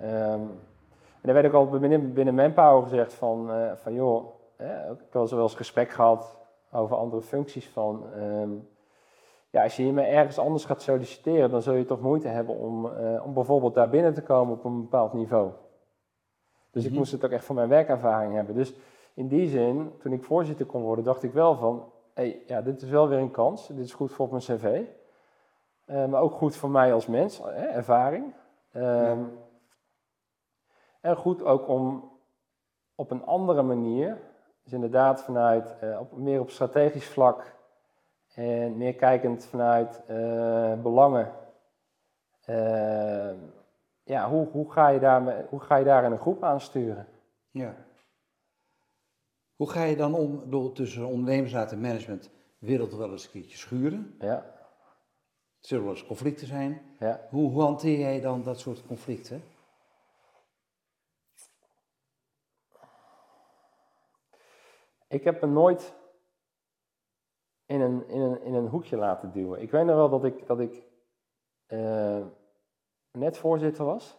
[0.00, 0.40] Ehm,
[1.20, 4.24] en er werd ook altijd binnen, binnen Manpower gezegd van, eh, van joh,
[4.56, 6.38] hè, ik heb wel eens gesprek gehad
[6.72, 8.50] over andere functies van, ehm,
[9.50, 12.86] ja, als je hiermee ergens anders gaat solliciteren, dan zul je toch moeite hebben om,
[12.86, 15.50] eh, om bijvoorbeeld daar binnen te komen op een bepaald niveau.
[16.70, 16.92] Dus Mhm.
[16.92, 18.54] ik moest het ook echt van mijn werkervaring hebben.
[18.54, 18.74] Dus
[19.14, 22.82] in die zin, toen ik voorzitter kon worden, dacht ik wel van, hey, ja, dit
[22.82, 23.66] is wel weer een kans.
[23.66, 24.82] Dit is goed voor mijn cv.
[25.84, 28.34] Eh, maar ook goed voor mij als mens, hè, ervaring.
[28.72, 29.22] Ehm,
[31.00, 32.12] En goed ook om
[32.94, 34.20] op een andere manier,
[34.62, 37.54] dus inderdaad vanuit, eh, op, meer op strategisch vlak
[38.34, 41.32] en meer kijkend vanuit eh, belangen.
[42.44, 43.36] Ehm,
[44.02, 47.06] ja, hoe, hoe, ga je daar, hoe ga je daar in een groep aansturen?
[47.50, 47.74] ja.
[49.56, 53.56] Hoe ga je dan om, bedoel, tussen ondernemersraad en management, wereld wel eens een keertje
[53.56, 54.16] schuren?
[54.18, 56.96] Ja, Er zullen wel eens conflicten zijn.
[56.98, 57.26] ja.
[57.30, 59.42] Hoe, hoe hanteer jij dan dat soort conflicten?
[65.08, 65.94] Ik heb me nooit
[67.66, 69.60] in een, in een, in een hoekje laten duwen.
[69.60, 70.82] Ik weet nog wel dat ik, dat ik
[71.66, 72.26] eh,
[73.12, 74.18] net voorzitter was.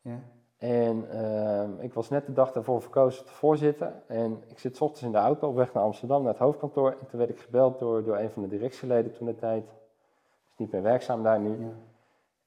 [0.00, 0.22] Ja.
[0.58, 3.92] En ehm, ik was net de dag daarvoor verkozen tot voorzitter.
[4.06, 6.90] En ik zit 's ochtends in de auto op weg naar Amsterdam, naar het hoofdkantoor.
[6.90, 9.64] En toen werd ik gebeld door, door een van de directieleden toen de tijd.
[10.50, 11.50] Is niet meer werkzaam daar nu.
[11.50, 11.72] Ja.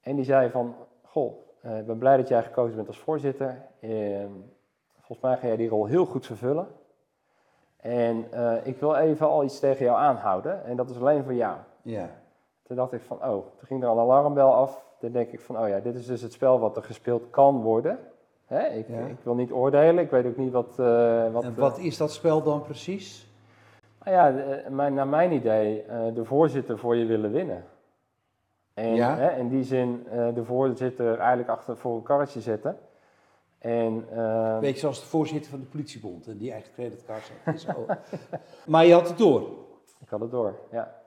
[0.00, 3.68] En die zei van, goh, eh, ik ben blij dat jij gekozen bent als voorzitter.
[3.80, 4.30] Ehm,
[4.92, 6.68] volgens mij ga jij die rol heel goed vervullen.
[7.76, 10.64] En eh, ik wil even al iets tegen jou aanhouden.
[10.64, 11.56] En dat is alleen voor jou.
[11.82, 12.21] Ja.
[12.72, 14.84] Toen dacht ik van, oh, toen ging er een alarmbel af.
[15.00, 17.60] Toen denk ik van, oh ja, dit is dus het spel wat er gespeeld kan
[17.62, 17.98] worden.
[18.46, 18.66] Hè?
[18.66, 18.98] Ik, Ja.
[18.98, 20.78] ik wil niet oordelen, ik weet ook niet wat...
[20.78, 23.30] eh, wat En eh, wat is dat spel dan precies?
[24.04, 27.64] nou ja, de- mijn, naar mijn idee, eh, de voorzitter voor je willen winnen.
[28.74, 29.16] En Ja.
[29.16, 32.78] hè, in die zin eh, de voorzitter eigenlijk achter voor een karretje zetten.
[33.58, 37.32] En, eh, Beetje zoals de voorzitter van de politiebond en die eigen creditcard.
[37.56, 37.86] Zo.
[38.72, 39.42] maar je had het door.
[40.00, 41.00] ik had het door, ja.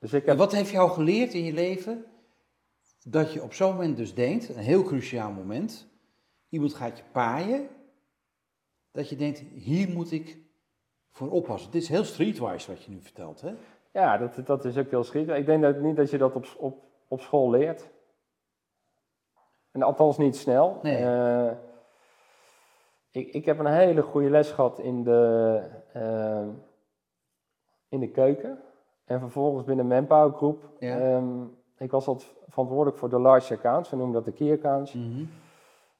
[0.00, 2.04] Dus ik heb, wat heeft jou geleerd in je leven
[3.04, 5.88] dat je op zo'n moment dus denkt, een heel cruciaal moment,
[6.48, 7.68] iemand gaat je paaien,
[8.90, 10.38] dat je denkt, hier moet ik
[11.10, 11.70] voor oppassen.
[11.70, 13.54] Dit is heel streetwise wat je nu vertelt, hè?
[13.92, 15.38] ja, dat, dat is ook heel schietend.
[15.38, 17.90] Ik denk dat, niet dat je dat op, op, op school leert.
[19.70, 20.78] En althans niet snel.
[20.82, 20.96] Nee.
[20.96, 21.52] Eh,
[23.10, 25.60] ik, ik heb een hele goede les gehad in de,
[25.92, 26.48] eh,
[27.88, 28.62] in de keuken.
[29.10, 30.62] En vervolgens binnen Manpower Groep.
[30.78, 30.98] Ja.
[30.98, 31.42] ehm,
[31.78, 33.90] ik was altijd verantwoordelijk voor de large accounts.
[33.90, 34.92] We noemen dat de key accounts.
[34.92, 35.24] Mhm.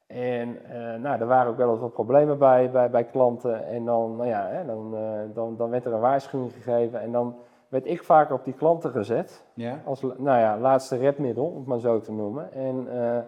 [0.07, 3.67] En eh, nou, er waren ook wel eens wat problemen bij, bij, bij klanten.
[3.67, 7.01] En dan, nou ja, hè, dan, eh, dan, dan werd er een waarschuwing gegeven.
[7.01, 7.37] En dan
[7.69, 9.45] werd ik vaker op die klanten gezet.
[9.55, 9.81] Ja.
[9.85, 12.53] Als nou ja, laatste redmiddel, om het maar zo te noemen.
[12.53, 13.23] En eh,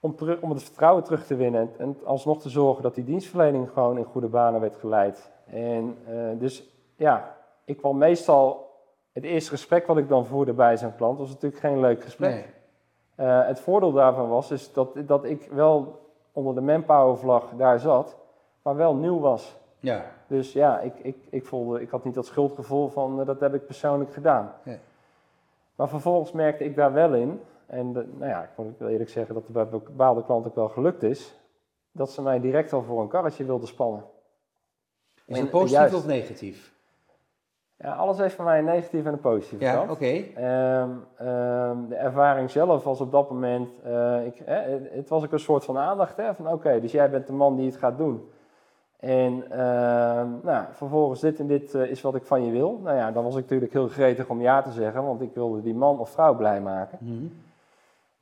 [0.00, 1.60] om, om het vertrouwen terug te winnen.
[1.60, 5.30] En, en alsnog te zorgen dat die dienstverlening gewoon in goede banen werd geleid.
[5.46, 5.96] En
[6.38, 8.70] dus ja, ik kwam meestal.
[9.12, 12.30] Het eerste gesprek wat ik dan voerde bij zo'n klant was natuurlijk geen leuk gesprek.
[12.30, 12.44] Nee.
[13.14, 16.00] Eh, het voordeel daarvan was is dat, dat ik wel
[16.32, 18.16] onder de manpower vlag daar zat,
[18.62, 19.56] maar wel nieuw was.
[19.78, 20.04] Ja.
[20.26, 23.54] Dus ja, ik, ik, ik, voelde, ik had niet dat schuldgevoel van eh, dat heb
[23.54, 24.52] ik persoonlijk gedaan.
[24.62, 24.78] Nee.
[25.74, 29.10] Maar vervolgens merkte ik daar wel in, en de- nou ja, ik moet wel eerlijk
[29.10, 31.34] zeggen dat het bij bepaalde klanten ook wel gelukt is,
[31.92, 34.04] dat ze mij direct al voor een karretje wilden spannen.
[35.24, 35.94] Is En- het positief juist.
[35.94, 36.72] of negatief?
[37.82, 39.90] Ja, alles heeft voor mij een negatieve en een positieve Ja, kant.
[39.90, 40.24] oké.
[40.34, 45.38] Ehm, ehm, de ervaring zelf was op dat moment, eh, ik, het, was ook een
[45.38, 48.30] soort van aandacht, hè, van oké, dus jij bent de man die het gaat doen.
[49.00, 52.80] En ehm, nou, vervolgens dit en dit eh, is wat ik van je wil.
[52.82, 55.62] Nou ja, dan was ik natuurlijk heel gretig om ja te zeggen, want ik wilde
[55.62, 56.98] die man of vrouw blij maken.
[57.00, 57.26] Mhm.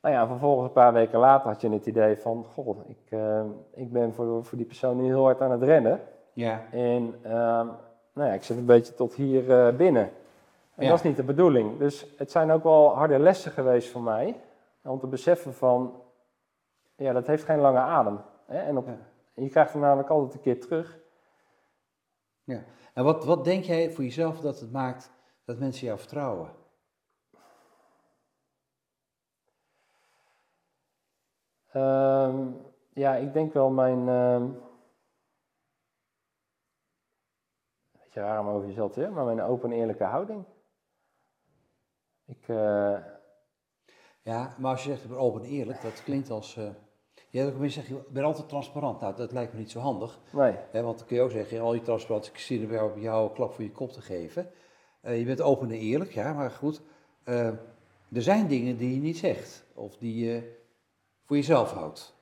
[0.01, 3.19] Nou ja, vervolgens een paar weken later had je het idee van, god, ik,
[3.73, 5.99] ik ben voor, voor die persoon nu heel hard aan het rennen.
[6.33, 6.61] Ja.
[6.71, 7.15] En
[8.13, 10.11] nou ja, ik zit een beetje tot hier eh, binnen.
[10.75, 10.89] En Ja.
[10.89, 11.77] dat is niet de bedoeling.
[11.77, 14.41] Dus het zijn ook wel harde lessen geweest voor mij.
[14.83, 16.01] Om te beseffen van,
[16.95, 18.19] ja, dat heeft geen lange adem.
[18.45, 18.59] Hè?
[18.59, 18.97] En op, Ja.
[19.33, 20.99] je krijgt hem namelijk altijd een keer terug.
[22.43, 22.63] ja.
[22.93, 25.11] En wat, wat denk jij voor jezelf dat het maakt
[25.45, 26.49] dat mensen jou vertrouwen?
[31.71, 32.47] Ehm,
[32.93, 34.07] ja, ik denk wel mijn.
[34.09, 34.49] ehm
[38.11, 40.45] beetje raar om over jezelf te zeggen, maar mijn open en eerlijke houding.
[42.25, 42.97] Ik, eh,
[44.23, 46.53] Ja, maar als je zegt ik ben open en eerlijk, dat klinkt als...
[47.29, 48.99] je hebt ook mensen zeggen, ik ben altijd transparant.
[48.99, 50.19] Nou, dat lijkt me niet zo handig.
[50.31, 52.85] nee, Hè, want dan kun je ook zeggen, al die transparantie, ik zie er wel
[52.87, 54.51] op jou een klap voor je kop te geven.
[55.01, 56.81] Eh, je bent open en eerlijk, ja, maar goed.
[57.23, 59.65] er zijn dingen die je niet zegt.
[59.73, 60.59] Of die je
[61.25, 62.15] voor jezelf houdt.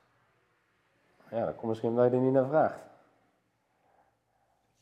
[1.31, 2.88] ja, dat komt misschien omdat je er niet naar vraagt.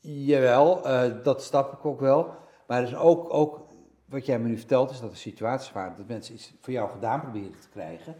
[0.00, 2.34] Jawel, eh, dat snap ik ook wel.
[2.66, 3.66] Maar er is ook, ook,
[4.04, 6.90] wat jij me nu vertelt, is dat er situaties waren dat mensen iets voor jou
[6.90, 8.14] gedaan proberen te krijgen.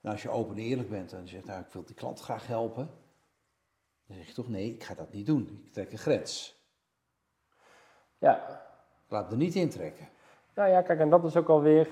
[0.00, 2.20] Nou, als je open en eerlijk bent en je zegt, nou, ik wil die klant
[2.20, 2.90] graag helpen.
[4.06, 5.62] Dan zeg je toch, nee, ik ga dat niet doen.
[5.64, 6.62] Ik trek een grens.
[8.18, 8.62] Ja,
[9.08, 10.08] laat me er niet intrekken.
[10.54, 11.88] nou ja, kijk, en dat is ook alweer.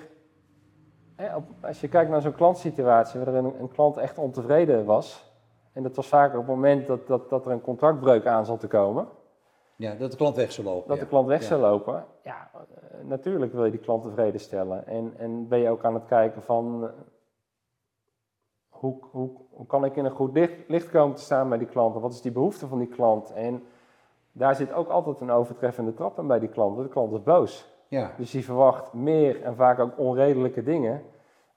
[1.17, 5.32] Hè, op, als je kijkt naar zo'n klantsituatie waarin een, een klant echt ontevreden was.
[5.73, 8.61] En dat was vaker op het moment dat, dat, dat er een contractbreuk aan zat
[8.61, 9.09] te komen.
[9.77, 10.89] Ja, dat de klant weg zou lopen.
[10.89, 11.03] Dat ja.
[11.03, 12.05] de klant weg zou lopen.
[12.25, 14.87] Ja, eh, natuurlijk wil je die klant tevreden stellen.
[14.87, 16.85] En, en ben je ook aan het kijken van...
[16.85, 16.91] eh,
[18.69, 21.67] hoe, hoe, hoe kan ik in een goed licht, licht komen te staan bij die
[21.67, 21.95] klant?
[21.95, 23.33] En Wat is die behoefte van die klant?
[23.33, 23.63] En
[24.33, 26.75] daar zit ook altijd een overtreffende trap in bij die klant.
[26.75, 27.71] Want de klant is boos.
[27.89, 31.03] Ja, Dus die verwacht meer en vaak ook onredelijke dingen...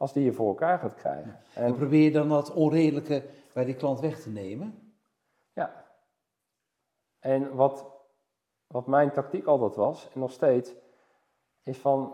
[0.06, 1.40] als die je voor elkaar gaat krijgen.
[1.54, 4.94] en En, probeer je dan dat onredelijke bij die klant weg te nemen?
[5.54, 5.86] ja.
[7.20, 7.86] En wat,
[8.68, 10.76] wat mijn tactiek altijd was, en nog steeds,
[11.64, 12.14] is van,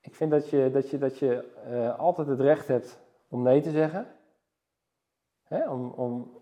[0.00, 3.60] ik vind dat je, dat je, dat je eh, altijd het recht hebt om nee
[3.60, 4.06] te zeggen.
[5.44, 6.40] Hè, om, om,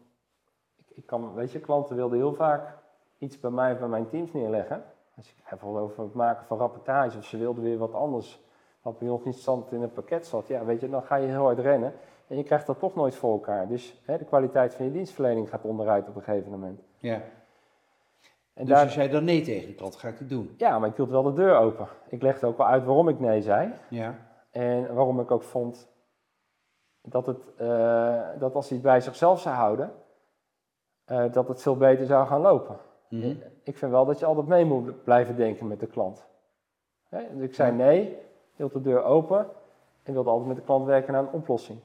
[0.75, 2.79] ik, ik kan, weet je, klanten wilden heel vaak
[3.19, 4.85] iets bij mij, bij mijn teams neerleggen.
[5.17, 8.46] Als ik bijvoorbeeld over het maken van rapportages, of ze wilden weer wat anders,
[8.87, 10.46] wat bij ons niet stand in het pakket zat.
[10.46, 11.92] Ja, weet je, dan ga je heel hard rennen
[12.27, 13.68] en je krijgt dat toch nooit voor elkaar.
[13.68, 16.81] Dus hè, de kwaliteit van je dienstverlening gaat onderuit op een gegeven moment.
[16.99, 17.14] Ja.
[18.55, 20.55] En dus daar, je zei dan nee tegen die klant, ga ik niet doen.
[20.57, 21.88] ja, maar ik hield wel de deur open.
[22.09, 23.72] Ik legde ook wel uit waarom ik nee zei.
[23.90, 24.14] Ja,
[24.51, 25.88] En waarom ik ook vond
[27.03, 29.92] dat, het, eh, dat als hij het bij zichzelf zou houden,
[31.05, 32.77] eh, dat het veel beter zou gaan lopen.
[33.09, 33.35] Mhm.
[33.62, 36.27] Ik vind wel dat je altijd mee moet blijven denken met de klant.
[37.09, 38.18] Hè, Dus ik zei nee,
[38.57, 39.49] hield de deur open
[40.03, 41.79] en wilde altijd met de klant werken naar een oplossing.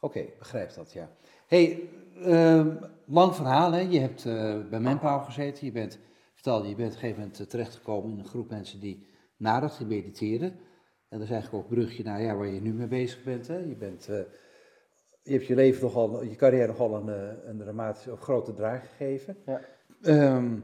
[0.00, 1.08] Oké, begrijp dat, ja.
[1.46, 1.88] hey,
[2.22, 3.80] ehm, lang verhaal, hè.
[3.80, 5.66] Je hebt eh, bij Manpower gezeten.
[5.66, 5.98] Je bent,
[6.34, 9.06] vertelde, je bent op een gegeven moment eh, terechtgekomen in een groep mensen die
[9.36, 10.48] nadacht, die mediteren.
[11.08, 13.46] En dat is eigenlijk ook een brugje naar ja, waar je nu mee bezig bent.
[13.46, 13.56] Hè.
[13.56, 14.20] Je, bent eh,
[15.22, 17.08] je hebt je leven nogal, je carrière nogal een,
[17.48, 19.36] een dramatische of grote draai gegeven.
[19.46, 19.60] Ja.
[20.02, 20.58] Ehm,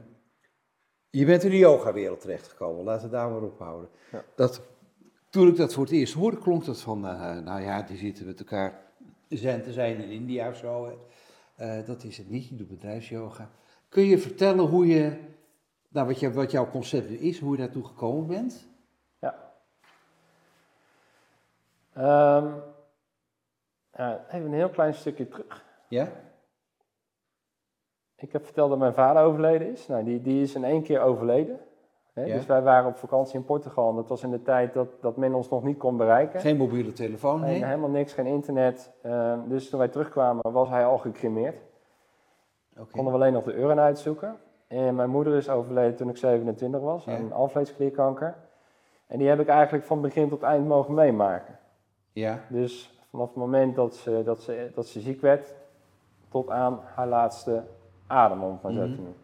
[1.09, 3.89] je bent in de yogawereld terechtgekomen, laten we daar maar op houden.
[4.11, 4.23] Ja.
[4.35, 4.61] Dat,
[5.29, 8.25] toen ik dat voor het eerst hoorde, klonk dat van, eh, nou ja, die zitten
[8.25, 8.81] met elkaar
[9.27, 10.99] zen te zijn in India of zo.
[11.55, 13.49] Eh, dat is het niet, je doet bedrijfsyoga.
[13.89, 15.19] Kun je vertellen hoe je,
[15.89, 18.67] nou, wat, je, wat jouw concept is, hoe je daartoe gekomen bent?
[19.19, 19.53] Ja.
[21.93, 22.47] Ehm,
[23.93, 25.65] ja, even een heel klein stukje terug.
[25.87, 26.11] Ja?
[28.19, 29.87] Ik heb verteld dat mijn vader overleden is.
[29.87, 31.59] Nou, die, die is in één keer overleden.
[32.13, 32.23] Hè?
[32.23, 32.35] Ja.
[32.35, 35.17] Dus wij waren op vakantie in Portugal en dat was in de tijd dat, dat
[35.17, 36.39] men ons nog niet kon bereiken.
[36.39, 38.91] Geen mobiele telefoon, Nee, helemaal niks, geen internet.
[39.01, 41.61] Ehm, dus toen wij terugkwamen was hij al gecremeerd.
[42.77, 42.91] Oké.
[42.91, 44.35] Konden we alleen nog de urn uitzoeken.
[44.67, 47.15] En mijn moeder is overleden toen ik 27 was, Ja.
[47.15, 48.35] aan alvleesklierkanker.
[49.07, 51.59] En die heb ik eigenlijk van begin tot eind mogen meemaken.
[52.11, 55.55] Ja, Dus vanaf het moment dat ze, dat ze, dat ze ziek werd,
[56.29, 57.63] tot aan haar laatste
[58.09, 58.79] adem, om zo Mhm.
[58.79, 59.15] te noemen.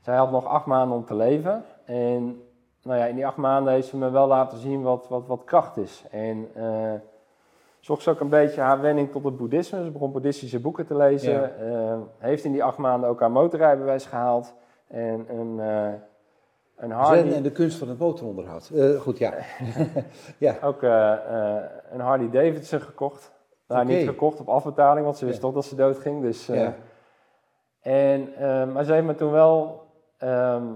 [0.00, 1.64] Zij had nog acht maanden om te leven.
[1.84, 2.42] En
[2.82, 5.44] nou ja, in die acht maanden heeft ze me wel laten zien wat, wat, wat
[5.44, 6.04] kracht is.
[6.10, 6.92] En eh
[7.80, 9.84] zocht ze ook een beetje haar wending tot het boeddhisme.
[9.84, 11.32] Ze begon boeddhistische boeken te lezen.
[11.32, 11.42] Ja.
[11.48, 14.54] Eh, heeft in die acht maanden ook haar motorrijbewijs gehaald.
[14.86, 15.92] En een, eh
[16.76, 17.22] een Harley...
[17.22, 18.70] zen en de kunst van het motoronderhoud.
[18.74, 19.32] Eh, goed, ja.
[20.38, 23.32] ja, Ook een Harley Davidson gekocht.
[23.68, 25.42] Nou, niet gekocht op afbetaling, want ze wist Ja.
[25.42, 26.22] toch dat ze doodging.
[26.22, 26.74] Dus, Ja.
[27.80, 29.86] En, eh, maar ze heeft me toen wel,
[30.18, 30.66] ehm,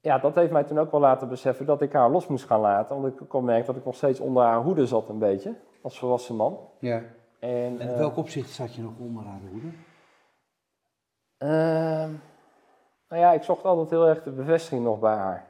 [0.00, 2.60] ja, dat heeft mij toen ook wel laten beseffen dat ik haar los moest gaan
[2.60, 3.00] laten.
[3.00, 5.98] Want ik kon merken dat ik nog steeds onder haar hoede zat een beetje, als
[5.98, 6.58] volwassen man.
[6.78, 6.96] Ja.
[6.96, 9.68] En, En in eh, welk opzicht zat je nog onder haar hoede?
[11.38, 12.10] Ehm,
[13.08, 15.46] nou ja, ik zocht altijd heel erg de bevestiging nog bij haar.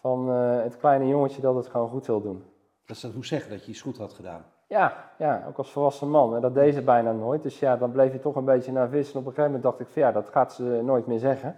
[0.00, 2.44] Van eh, het kleine jongetje dat het gewoon goed wil doen.
[2.86, 4.44] Dat ze dat moest zeggen, dat je iets goed had gedaan.
[4.68, 6.34] Ja, ja, ook als volwassen man.
[6.34, 7.42] En dat deed ze bijna nooit.
[7.42, 9.14] Dus ja, dan bleef je toch een beetje naar vissen.
[9.14, 11.56] En op een gegeven moment dacht ik van ja, dat gaat ze nooit meer zeggen.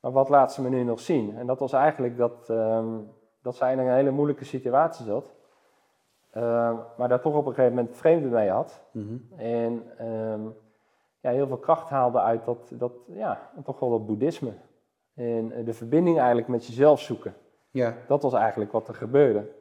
[0.00, 1.36] Maar wat laat ze me nu nog zien?
[1.36, 2.86] En dat was eigenlijk dat, ehm,
[3.42, 5.34] dat zij in een hele moeilijke situatie zat.
[6.30, 8.80] Ehm, maar daar toch op een gegeven moment vreemde mee had.
[8.90, 9.16] Mhm.
[9.36, 10.40] En ehm,
[11.20, 14.52] ja, heel veel kracht haalde uit dat, dat, ja, toch wel dat boeddhisme.
[15.14, 17.34] En eh, de verbinding eigenlijk met jezelf zoeken.
[17.70, 19.56] Ja, Dat was eigenlijk wat er gebeurde.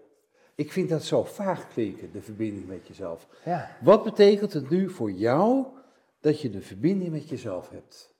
[0.57, 3.27] Ik vind dat zo vaag klinken, de verbinding met jezelf.
[3.45, 3.69] Ja.
[3.81, 5.65] Wat betekent het nu voor jou
[6.19, 8.15] dat je de verbinding met jezelf hebt?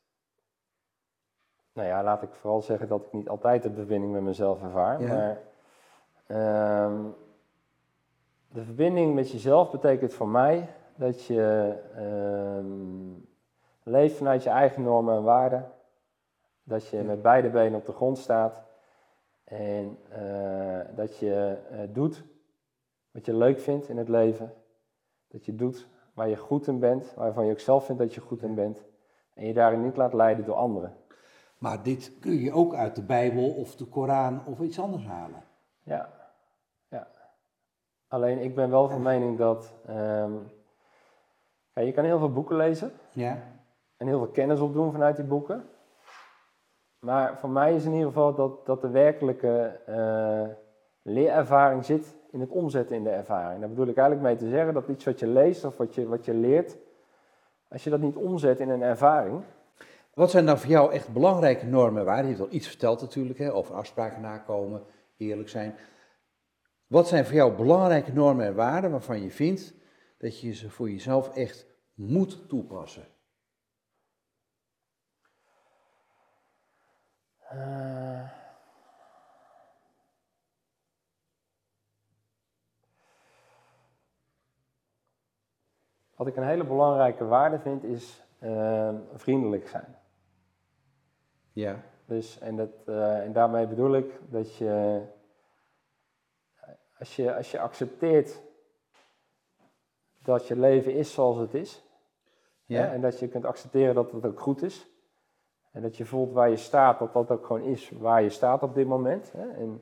[1.74, 5.02] Nou ja, laat ik vooral zeggen dat ik niet altijd de verbinding met mezelf ervaar.
[5.02, 5.08] Ja.
[5.08, 5.40] Maar
[6.28, 7.02] ehm,
[8.48, 12.66] de verbinding met jezelf betekent voor mij dat je ehm,
[13.84, 15.72] leeft vanuit je eigen normen en waarden.
[16.64, 18.67] Dat je met beide benen op de grond staat.
[19.48, 22.24] En eh, dat je eh, doet
[23.12, 24.54] wat je leuk vindt in het leven.
[25.28, 28.22] Dat je doet waar je goed in bent, waarvan je ook zelf vindt dat je
[28.22, 28.84] goed in bent.
[29.34, 30.96] En je daarin niet laat leiden door anderen.
[31.58, 35.44] Maar dit kun je ook uit de Bijbel of de Koran of iets anders halen.
[35.84, 36.10] Ja,
[36.88, 37.08] ja.
[38.08, 39.74] Alleen ik ben wel van mening dat.
[39.86, 40.34] ehm,
[41.74, 43.44] ja, je kan heel veel boeken lezen Ja?
[43.98, 45.70] en heel veel kennis opdoen vanuit die boeken.
[47.00, 50.48] Maar voor mij is in ieder geval dat, dat de werkelijke eh,
[51.02, 53.60] leerervaring zit in het omzetten in de ervaring.
[53.60, 56.08] Daar bedoel ik eigenlijk mee te zeggen dat iets wat je leest of wat je,
[56.08, 56.78] wat je leert,
[57.70, 59.44] als je dat niet omzet in een ervaring,
[60.14, 62.30] Wat zijn dan voor jou echt belangrijke normen en waarden?
[62.32, 64.84] Je hebt al iets verteld natuurlijk, hè, over afspraken nakomen,
[65.18, 65.76] eerlijk zijn.
[66.88, 69.74] Wat zijn voor jou belangrijke normen en waarden waarvan je vindt
[70.18, 73.04] dat je ze voor jezelf echt moet toepassen?
[77.50, 78.30] Eh.
[86.16, 89.96] Wat ik een hele belangrijke waarde vind is eh, vriendelijk zijn.
[91.52, 91.84] Ja.
[92.06, 95.02] Dus, en, dat, eh, en daarmee bedoel ik dat je
[97.00, 98.42] als, je, als je accepteert
[100.20, 101.84] dat je leven is zoals het is,
[102.66, 102.82] Ja.
[102.82, 104.88] hè, en dat je kunt accepteren dat het ook goed is,
[105.78, 108.64] en dat je voelt waar je staat, dat dat ook gewoon is waar je staat
[108.64, 109.32] op dit moment.
[109.32, 109.82] Hè, en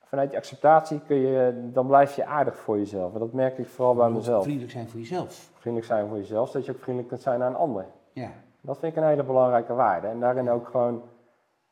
[0.00, 3.12] vanuit die acceptatie kun je, dan blijf je aardig voor jezelf.
[3.12, 4.42] En dat merk ik vooral bij mezelf.
[4.42, 5.50] Vriendelijk zijn voor jezelf.
[5.54, 7.86] Vriendelijk zijn voor jezelf, zodat je ook vriendelijk kunt zijn naar een ander.
[8.12, 8.30] Ja.
[8.60, 10.06] Dat vind ik een hele belangrijke waarde.
[10.06, 11.02] En daarin ook gewoon,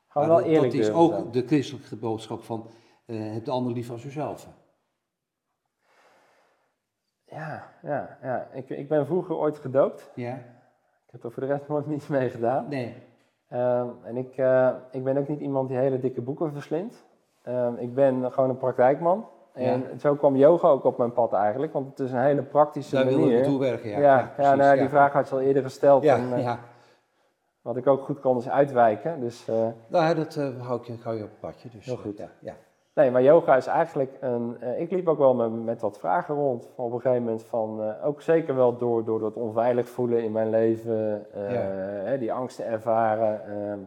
[0.08, 1.30] gewoon wel dat, eerlijk dat is ook zijn.
[1.30, 2.66] de christelijke boodschap van
[3.06, 4.48] eh heb de ander lief als jezelf.
[7.24, 8.48] Ja, ja, ja.
[8.52, 10.10] Ik, ik ben vroeger ooit gedoopt.
[10.14, 10.55] Ja?
[11.16, 12.66] Ik heb er voor de rest nooit niets mee gedaan.
[12.68, 12.94] Nee.
[13.48, 17.04] Ehm, en ik, eh, ik ben ook niet iemand die hele dikke boeken verslindt.
[17.42, 19.28] Ehm, ik ben gewoon een praktijkman.
[19.52, 22.94] En zo kwam yoga ook op mijn pad eigenlijk, want het is een hele praktische
[22.94, 23.40] Daar willen we manier.
[23.40, 23.98] naartoe werken, ja.
[23.98, 26.02] ja, ja, precies, nou ja, die vraag had je al eerder gesteld.
[26.02, 26.58] Ja, en, eh, ja.
[27.62, 29.20] Wat ik ook goed kon is uitwijken.
[29.20, 29.54] Dus, eh,
[29.86, 31.68] Nou, ja, dat hou, ik, hou je op het padje.
[31.68, 32.18] Dus, Heel goed.
[32.18, 32.54] Ja, ja.
[32.96, 34.56] Nee, maar yoga is eigenlijk een.
[34.60, 36.68] eh, ik liep ook wel met, met wat vragen rond.
[36.74, 37.82] Op een gegeven moment van.
[37.82, 41.26] eh, ook zeker wel door, door dat onveilig voelen in mijn leven.
[41.34, 41.60] Ja.
[42.04, 43.44] hè, die angsten ervaren.
[43.44, 43.78] ehm,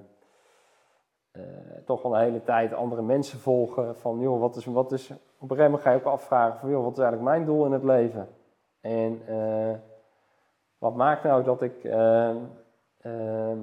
[1.32, 1.42] eh,
[1.86, 3.96] toch wel een hele tijd andere mensen volgen.
[3.96, 4.66] Van joh, wat is.
[4.66, 5.18] Wat is op
[5.52, 7.72] een gegeven moment ga je ook afvragen van joh, wat is eigenlijk mijn doel in
[7.72, 8.28] het leven?
[8.82, 9.22] En
[10.78, 12.38] wat maakt nou dat ik ehm,
[13.02, 13.58] ehm,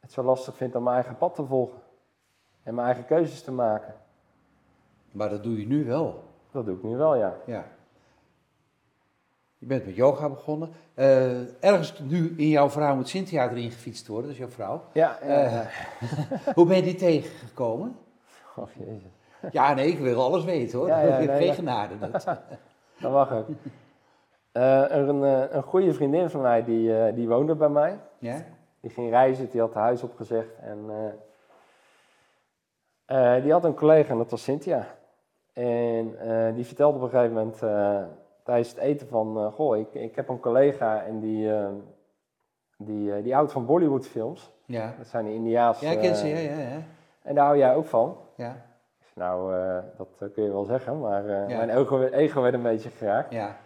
[0.00, 1.78] het zo lastig vind om mijn eigen pad te volgen?
[2.62, 3.94] En mijn eigen keuzes te maken?
[5.12, 6.22] Maar dat doe je nu wel.
[6.50, 7.34] Dat doe ik nu wel, ja.
[7.46, 7.64] Ja.
[9.58, 10.70] Je bent met yoga begonnen.
[10.94, 14.82] Eh, ergens nu in jouw vrouw moet Cynthia erin gefietst worden, dat is jouw vrouw.
[14.92, 15.66] Ja, ja, Eh.
[16.56, 17.96] Hoe ben je die tegengekomen?
[18.56, 19.10] Oh, jezus.
[19.52, 20.88] Ja, nee, ik wil alles weten hoor.
[20.88, 21.98] Ja, ja, nee, geen genade.
[21.98, 22.24] Dat.
[23.00, 23.46] Dat mag ook.
[24.52, 25.22] Eh, een,
[25.56, 27.98] een goede vriendin van mij, die, die woonde bij mij.
[28.18, 28.44] Ja?
[28.80, 30.54] Die ging reizen, die had haar huis opgezegd.
[30.60, 30.90] En
[33.42, 34.86] die had een collega en dat was Cynthia.
[35.52, 38.02] En eh, die vertelde op een gegeven moment eh,
[38.44, 39.36] tijdens het eten van...
[39.38, 41.68] eh, goh, ik, ik heb een collega en die, eh,
[42.78, 44.52] die, die houdt van Bollywoodfilms.
[44.66, 44.94] Ja.
[44.98, 45.84] Dat zijn de Indiaanse...
[45.84, 46.78] Ja, ik ken ze, ja, ja, ja.
[47.22, 48.16] En daar hou jij ook van.
[48.36, 48.56] Ja,
[49.14, 49.54] Nou,
[49.96, 51.46] dat kun je wel zeggen, maar Ja.
[51.56, 53.32] mijn ego, ego werd een beetje geraakt.
[53.32, 53.56] ja.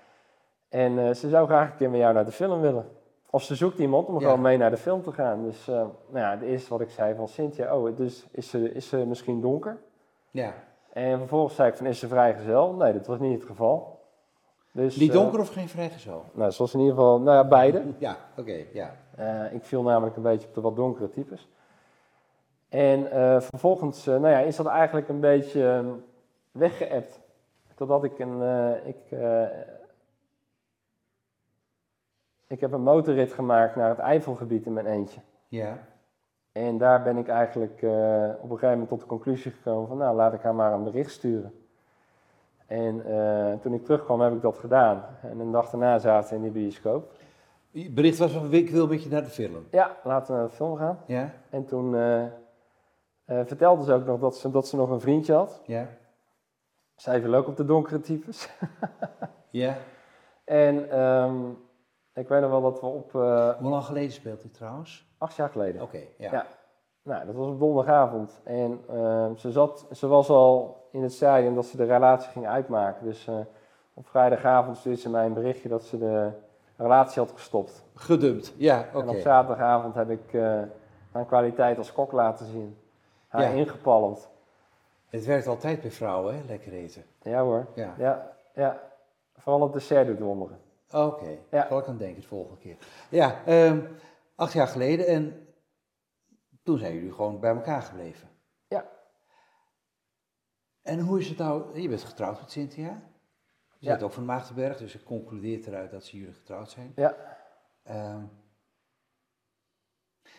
[0.68, 2.88] En ze zou graag een keer met jou naar de film willen.
[3.30, 4.20] of ze zoekt iemand om Ja.
[4.20, 5.42] gewoon mee naar de film te gaan.
[5.44, 8.88] Dus nou ja, het eerste wat ik zei van Cynthia, oh, dus is ze, is
[8.88, 9.76] ze misschien donker?
[10.30, 10.52] Ja.
[10.96, 12.72] En vervolgens zei ik van, is ze vrijgezel?
[12.72, 14.00] Nee, dat was niet het geval.
[14.72, 16.24] Dus, Niet eh, donker of geen vrijgezel?
[16.32, 17.82] nou, zoals in ieder geval, nou ja, beide.
[17.98, 18.96] Ja, oké, ja.
[19.16, 21.48] Eh, ik viel namelijk een beetje op de wat donkere types.
[22.68, 25.86] En eh, vervolgens, nou ja, is dat eigenlijk een beetje eh,
[26.50, 27.20] weggeëpt.
[27.74, 28.42] Totdat ik een,
[28.84, 29.18] ik,
[32.46, 35.20] ik heb een motorrit gemaakt naar het Eifelgebied in mijn eentje.
[35.48, 35.78] Ja,
[36.56, 37.90] En daar ben ik eigenlijk eh,
[38.40, 40.84] op een gegeven moment tot de conclusie gekomen van, nou, laat ik haar maar een
[40.84, 41.52] bericht sturen.
[42.66, 45.04] En eh, toen ik terugkwam heb ik dat gedaan.
[45.22, 47.12] En een dag daarna zaten we in die bioscoop.
[47.72, 49.66] Het bericht was van ik wil met je naar de film.
[49.70, 50.98] Ja, laten we naar de film gaan.
[51.06, 52.24] Ja, En toen eh,
[53.24, 55.62] vertelde ze ook nog dat ze, dat ze nog een vriendje had.
[55.66, 55.88] ja,
[56.94, 58.50] Zij viel ook op de donkere types.
[59.50, 59.76] ja.
[60.44, 61.50] en ehm,
[62.14, 65.05] ik weet nog wel dat we op Hoe lang geleden speelt dit trouwens?
[65.18, 65.82] Acht jaar geleden.
[65.82, 66.30] Oké, ja.
[66.32, 66.46] Ja.
[67.02, 68.40] Nou, dat was op donderdagavond.
[68.44, 72.46] En ehm, ze, zat, ze was al in het stadium dat ze de relatie ging
[72.46, 73.04] uitmaken.
[73.06, 73.34] Dus eh,
[73.94, 76.30] op vrijdagavond stuurde ze mij een berichtje dat ze de
[76.76, 77.84] relatie had gestopt.
[77.94, 78.98] Gedumpt, ja, oké.
[79.02, 80.60] En op zaterdagavond heb ik eh,
[81.12, 82.76] mijn kwaliteit als kok laten zien.
[83.28, 83.48] Haar Ja.
[83.48, 84.28] ingepalmd.
[85.06, 86.40] Het werkt altijd bij vrouwen, hè?
[86.46, 87.04] Lekker eten.
[87.22, 87.66] Ja hoor.
[87.74, 87.94] Ja.
[87.98, 88.80] Ja, ja.
[89.36, 90.58] Vooral het dessert doet wonderen.
[90.92, 91.66] Oké, Ja.
[91.68, 92.76] zal ik aan denken de volgende keer.
[93.08, 93.78] Ja, ehm,
[94.36, 95.46] acht jaar geleden en
[96.62, 98.28] toen zijn jullie gewoon bij elkaar gebleven.
[98.68, 98.88] Ja.
[100.82, 103.02] En hoe is het nou, je bent getrouwd met Cynthia.
[103.78, 103.90] Je Ja.
[103.90, 106.92] bent ook van Maagdenberg, dus ik concludeer eruit dat ze jullie getrouwd zijn.
[106.96, 107.38] Ja.
[107.82, 108.24] Ehm,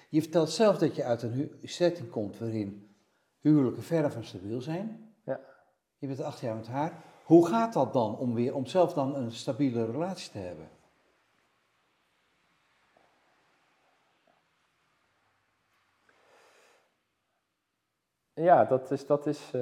[0.09, 2.95] je vertelt zelf dat je uit een setting komt waarin
[3.39, 5.13] huwelijken verre van stabiel zijn.
[5.25, 5.39] Ja.
[5.97, 7.03] Je bent acht jaar met haar.
[7.23, 10.69] Hoe gaat dat dan om, weer, om zelf dan een stabiele relatie te hebben?
[18.37, 19.61] Ja, dat is, dat is, eh,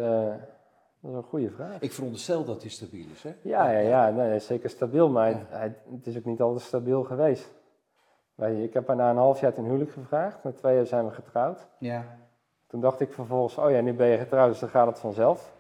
[1.00, 1.80] dat is een goede vraag.
[1.80, 3.34] Ik veronderstel dat hij stabiel is, hè?
[3.42, 5.38] Ja, ja, ja nee, zeker stabiel, maar Ja.
[5.38, 7.54] het, hij- het is ook niet altijd stabiel geweest.
[8.36, 11.06] Wij, ik heb haar na een half jaar ten huwelijk gevraagd, na twee jaar zijn
[11.06, 11.68] we getrouwd.
[11.80, 12.04] Ja.
[12.68, 15.54] Toen dacht ik vervolgens, oh ja, nu ben je getrouwd, dus dan gaat het vanzelf.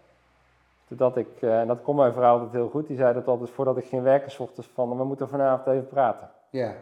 [0.87, 3.27] Toen dacht ik, eh, en dat kon mijn vrouw altijd heel goed, die zei dat
[3.27, 6.29] altijd voordat ik ging werken, s ochtends van, we moeten vanavond even praten.
[6.49, 6.73] Ja.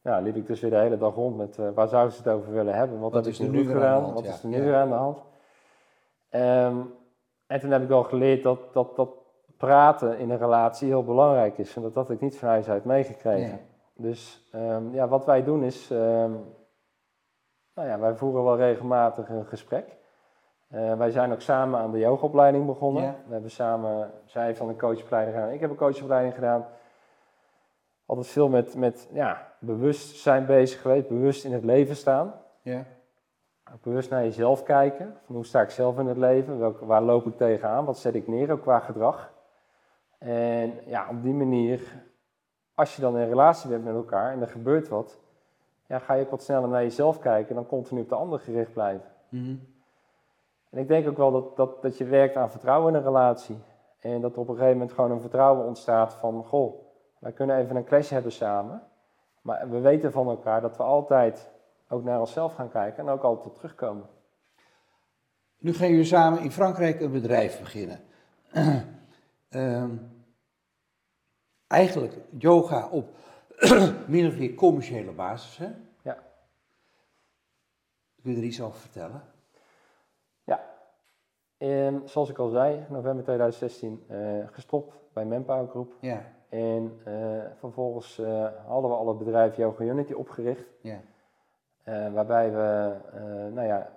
[0.00, 2.28] Ja, liep ik dus weer de hele dag rond met eh, waar zou ze het
[2.28, 3.00] over willen hebben?
[3.00, 4.02] Wat, Wat heb is ik nu nu gedaan?
[4.02, 4.14] hand?
[4.14, 4.62] Wat Ja, is er nu ja.
[4.62, 5.18] weer aan de hand?
[6.32, 6.76] Ehm,
[7.46, 9.08] en toen heb ik wel geleerd dat, dat, dat
[9.56, 11.76] praten in een relatie heel belangrijk is.
[11.76, 13.48] En dat had ik niet van huis uit meegekregen.
[13.48, 13.66] Nee.
[13.94, 16.30] Dus ehm, ja, wat wij doen is, ehm,
[17.74, 19.96] nou ja, wij voeren wel regelmatig een gesprek.
[20.68, 23.02] Eh, wij zijn ook samen aan de yogaopleiding begonnen.
[23.02, 23.16] Ja.
[23.26, 26.66] We hebben samen, zij heeft van een coachopleiding gedaan, ik heb een coachopleiding gedaan.
[28.06, 32.34] Altijd veel met, met ja, bewustzijn bezig geweest, bewust in het leven staan.
[32.62, 32.84] Ja.
[33.74, 35.16] Ook bewust naar jezelf kijken.
[35.24, 36.58] Van hoe sta ik zelf in het leven?
[36.58, 37.84] Welke, waar loop ik tegenaan?
[37.84, 39.32] Wat zet ik neer, ook qua gedrag?
[40.18, 42.04] En ja, op die manier,
[42.74, 45.18] als je dan in relatie bent met elkaar en er gebeurt wat,
[45.86, 48.38] ja, ga je ook wat sneller naar jezelf kijken en dan continu op de ander
[48.38, 49.10] gericht blijven.
[49.28, 49.54] Mhm.
[50.70, 53.58] En ik denk ook wel dat, dat, dat je werkt aan vertrouwen in een relatie.
[54.00, 56.74] En dat er op een gegeven moment gewoon een vertrouwen ontstaat van, goh,
[57.18, 58.82] wij kunnen even een clash hebben samen.
[59.42, 61.51] Maar we weten van elkaar dat we altijd
[61.92, 64.06] ook naar onszelf gaan kijken en ook altijd op terugkomen.
[65.58, 68.00] Nu gaan jullie samen in Frankrijk een bedrijf beginnen.
[69.48, 69.96] Ehm,
[71.66, 73.08] eigenlijk yoga op
[74.06, 75.68] min of meer commerciële basis, hè?
[76.02, 76.18] Ja.
[78.22, 79.22] Kun je er iets over vertellen?
[80.44, 80.64] Ja,
[81.58, 85.94] en zoals ik al zei, november 2016 eh, gestopt bij Manpower Group.
[86.00, 87.14] Ja, En eh,
[87.54, 90.66] vervolgens eh, hadden we al het bedrijf Yoga Unity opgericht.
[90.80, 91.00] ja,
[91.84, 93.90] waarbij we eh, nou ja,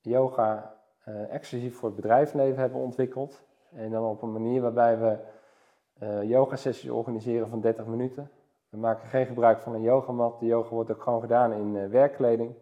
[0.00, 3.42] yoga eh, exclusief voor het bedrijfsleven hebben ontwikkeld.
[3.72, 5.16] En dan op een manier waarbij we
[5.98, 8.30] eh yoga sessies organiseren van 30 minuten.
[8.68, 10.40] We maken geen gebruik van een yogamat.
[10.40, 12.54] De yoga wordt ook gewoon gedaan in eh, werkkleding.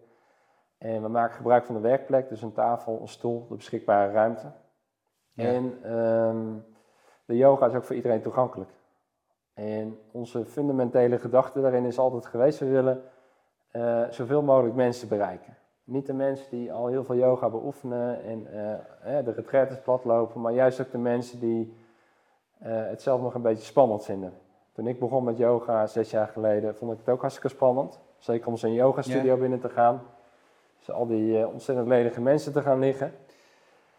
[0.79, 4.53] En we maken gebruik van de werkplek, dus een tafel, een stoel, de beschikbare ruimte.
[5.33, 5.45] Ja.
[5.45, 6.47] En ehm,
[7.25, 8.71] de yoga is ook voor iedereen toegankelijk.
[9.55, 13.03] En onze fundamentele gedachte daarin is altijd geweest, we willen
[13.71, 15.57] eh, zoveel mogelijk mensen bereiken.
[15.85, 18.47] Niet de mensen die al heel veel yoga beoefenen en
[19.03, 21.77] eh, de retraites platlopen, maar juist ook de mensen die
[22.59, 24.33] eh, het zelf nog een beetje spannend vinden.
[24.73, 28.01] Toen ik begon met yoga zes jaar geleden, vond ik het ook hartstikke spannend.
[28.19, 30.03] Zeker om zo'n yoga studio binnen te gaan.
[30.79, 33.13] Dus al die ontzettend ledige mensen te gaan liggen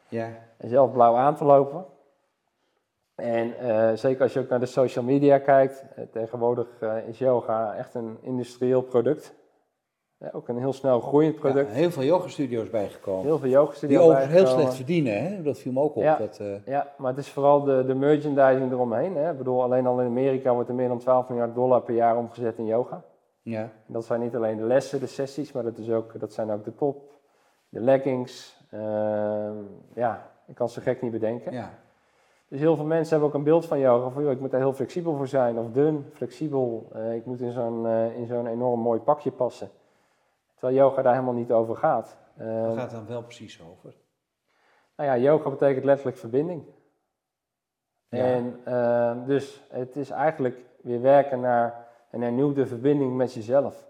[0.07, 1.85] ja, en zelf blauw aan te lopen.
[3.15, 3.53] En
[3.97, 6.67] zeker als je ook naar de social media kijkt, tegenwoordig
[7.07, 9.33] is yoga echt een industrieel product.
[10.21, 11.67] Ja, ook een heel snel groeiend product.
[11.67, 13.25] Ja, heel veel yogastudio's bijgekomen.
[13.25, 15.41] Heel veel yoga Die overigens heel slecht verdienen, hè?
[15.41, 16.03] dat viel me ook op.
[16.03, 16.17] Ja.
[16.17, 19.15] Dat, eh, Ja, maar het is vooral de, de merchandising eromheen.
[19.15, 19.31] Hè.
[19.31, 22.17] Ik bedoel, alleen al in Amerika wordt er meer dan 12 miljard dollar per jaar
[22.17, 23.03] omgezet in yoga.
[23.41, 23.61] ja.
[23.61, 26.51] En dat zijn niet alleen de lessen, de sessies, maar dat, is ook, dat zijn
[26.51, 27.11] ook de top,
[27.69, 28.59] de leggings.
[28.71, 29.55] Ehm,
[29.93, 31.51] ja, ik kan zo gek niet bedenken.
[31.51, 31.69] Ja.
[32.47, 34.59] Dus heel veel mensen hebben ook een beeld van yoga van, joh, ik moet daar
[34.59, 36.87] heel flexibel voor zijn, of dun, flexibel.
[36.93, 39.69] Eh, ik moet in zo'n eh, in zo'n enorm mooi pakje passen.
[40.61, 42.17] Terwijl yoga daar helemaal niet over gaat.
[42.35, 43.93] Waar gaat het dan wel precies over?
[44.95, 46.63] nou ja, yoga betekent letterlijk verbinding.
[48.09, 48.25] Ja.
[48.25, 53.87] En eh, dus het is eigenlijk weer werken naar een hernieuwde verbinding met jezelf.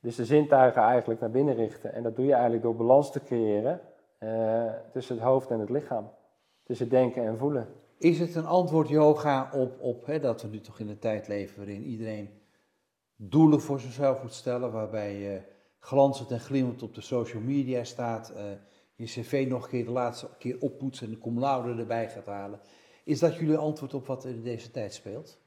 [0.00, 1.92] Dus de zintuigen eigenlijk naar binnen richten.
[1.92, 3.80] En dat doe je eigenlijk door balans te creëren
[4.18, 6.10] eh, tussen het hoofd en het lichaam.
[6.62, 7.68] Tussen denken en voelen.
[7.98, 11.28] Is het een antwoord yoga op, op hè, dat we nu toch in een tijd
[11.28, 12.40] leven waarin iedereen
[13.16, 15.51] doelen voor zichzelf moet stellen, waarbij je
[15.82, 18.44] glanzend en glimmend op de social media staat, eh,
[18.94, 22.26] je cv nog een keer de laatste keer oppoetsen en de cum laude erbij gaat
[22.26, 22.60] halen.
[23.04, 25.38] Is dat jullie antwoord op wat er in deze tijd speelt?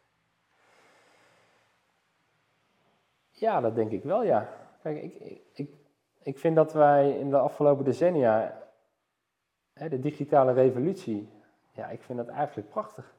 [3.31, 4.49] Ja, dat denk ik wel, ja.
[4.81, 5.73] Kijk, ik, ik, ik,
[6.21, 8.63] ik vind dat wij in de afgelopen decennia,
[9.73, 11.29] hè, de digitale revolutie,
[11.71, 13.15] ja, ik vind dat eigenlijk prachtig.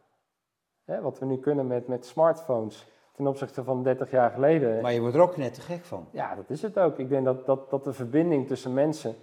[0.84, 2.86] Hè, wat we nu kunnen met, met smartphones
[3.16, 4.80] ten opzichte van 30 jaar geleden.
[4.82, 6.08] Maar je wordt er ook net te gek van.
[6.10, 6.98] Ja, dat is het ook.
[6.98, 9.14] Ik denk dat, dat, dat de verbinding tussen mensen,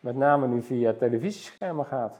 [0.00, 2.18] met name nu via televisieschermen gaat.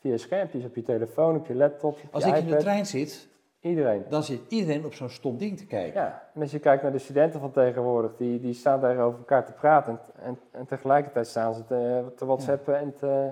[0.00, 2.86] Via schermpjes op je telefoon, op je laptop, op Als je ik in de trein
[2.86, 3.28] zit,
[3.60, 4.04] Iedereen.
[4.08, 6.00] dan zit iedereen op zo'n stom ding te kijken.
[6.00, 9.18] Ja, en als je kijkt naar de studenten van tegenwoordig, die, die staan daar over
[9.18, 13.30] elkaar te praten en, en, en tegelijkertijd staan ze te, te whatsappen en te...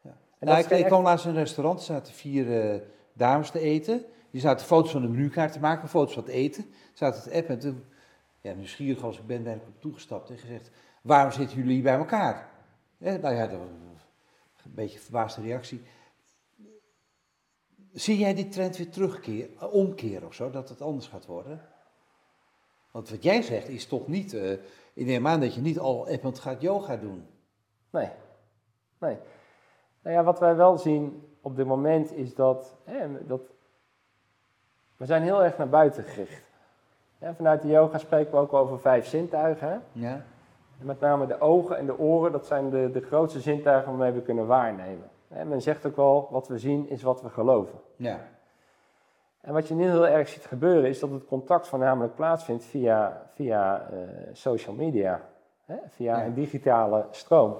[0.00, 0.16] Ja.
[0.38, 2.80] En nou, ik, ik kwam laatst in een restaurant, er zaten vier eh,
[3.12, 4.04] dames te eten.
[4.36, 6.64] Die zaten foto's van de menukaart te maken, foto's van het eten.
[6.92, 7.84] Zaten te appen en toen,
[8.40, 10.70] ja, nieuwsgierig als ik ben, ben ik op toegestapt en gezegd,
[11.02, 12.50] waarom zitten jullie bij elkaar?
[12.98, 13.68] Eh, nou ja, dat was
[14.64, 15.82] een beetje een verbaasde reactie.
[17.92, 21.68] Zie jij die trend weer terugkeren, omkeren of zo, dat het anders gaat worden?
[22.90, 24.52] Want wat jij zegt is toch niet, eh
[24.94, 27.26] ik neem aan dat je niet al append gaat yoga doen.
[27.90, 28.10] Nee,
[28.98, 29.18] nee.
[30.02, 33.54] Nou ja, wat wij wel zien op dit moment is dat, hè, dat
[34.96, 36.44] we zijn heel erg naar buiten gericht.
[37.18, 39.68] Ja, vanuit de yoga spreken we ook over vijf zintuigen.
[39.68, 39.76] Hè?
[39.92, 40.22] Ja?
[40.80, 44.12] En met name de ogen en de oren, dat zijn de, de grootste zintuigen waarmee
[44.12, 45.10] we kunnen waarnemen.
[45.28, 47.78] Hè, men zegt ook wel, wat we zien is wat we geloven.
[47.96, 48.18] Ja.
[49.40, 53.22] En wat je nu heel erg ziet gebeuren is dat het contact voornamelijk plaatsvindt via,
[53.34, 53.98] via eh,
[54.32, 55.20] social media,
[55.64, 55.76] hè?
[55.88, 56.24] via Ja.
[56.24, 57.56] een digitale stroom.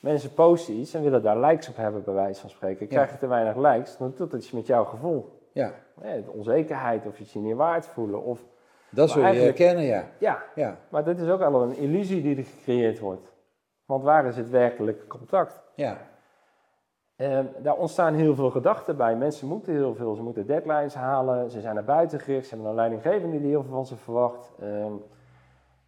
[0.00, 2.88] Mensen posten iets en willen daar likes op hebben, bij wijze van spreken.
[2.88, 5.42] Krijg je te weinig likes, dan doet dat iets met jouw gevoel.
[5.54, 8.22] Ja, de onzekerheid of je je niet waard voelen.
[8.22, 8.44] Of,
[8.90, 10.04] dat zul je herkennen, ja.
[10.18, 13.32] ja, Ja, maar dit is ook al een illusie die er gecreëerd wordt.
[13.84, 15.62] Want waar is het werkelijke contact?
[15.74, 15.98] ja,
[17.16, 19.16] En daar ontstaan heel veel gedachten bij.
[19.16, 20.14] Mensen moeten heel veel.
[20.14, 21.50] Ze moeten deadlines halen.
[21.50, 22.46] Ze zijn naar buiten gericht.
[22.46, 24.52] Ze hebben een leidinggevende die heel veel van ze verwacht.
[24.60, 24.92] Ehm,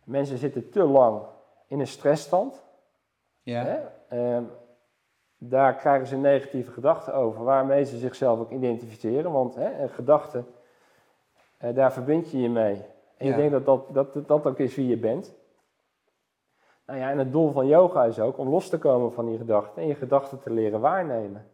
[0.04, 1.22] mensen zitten te lang
[1.66, 2.64] in een stressstand.
[3.42, 3.80] ja.
[5.38, 9.32] Daar krijgen ze negatieve gedachten over, waarmee ze zichzelf ook identificeren.
[9.32, 10.44] Want hè, een gedachte,
[11.58, 12.84] eh, daar verbind je je mee.
[13.16, 13.30] En Ja.
[13.30, 15.34] je denkt dat dat, dat, dat dat ook is wie je bent.
[16.86, 19.38] Nou ja, en het doel van yoga is ook om los te komen van die
[19.38, 21.46] gedachten en je gedachten te leren waarnemen.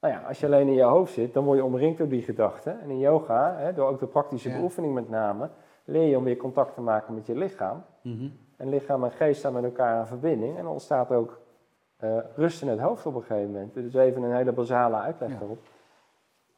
[0.00, 2.22] Nou ja, als je alleen in je hoofd zit, dan word je omringd door die
[2.22, 2.80] gedachten.
[2.80, 4.56] En in yoga, hè, door ook de praktische Ja.
[4.56, 5.48] beoefening met name,
[5.84, 7.84] leer je om weer contact te maken met je lichaam.
[8.02, 8.28] Mhm.
[8.56, 10.56] En lichaam en geest staan met elkaar in verbinding.
[10.56, 11.40] En dan ontstaat ook
[12.00, 13.74] eh, rust in het hoofd op een gegeven moment.
[13.74, 15.38] Dus even een hele basale uitleg Ja.
[15.38, 15.58] daarop.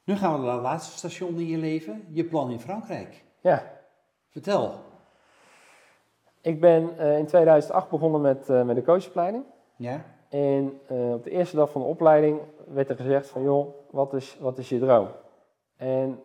[0.05, 3.25] Nu gaan we naar het laatste station in je leven, je plan in Frankrijk.
[3.41, 3.63] Ja,
[4.29, 4.75] Vertel.
[6.41, 9.45] ik ben eh, in 2008 begonnen met, eh, met de coachopleiding.
[9.77, 10.05] Ja?
[10.29, 10.81] En
[11.15, 13.43] op de eerste dag van de opleiding werd er gezegd van...
[13.43, 15.09] joh, wat is, wat is je droom?
[15.77, 16.21] En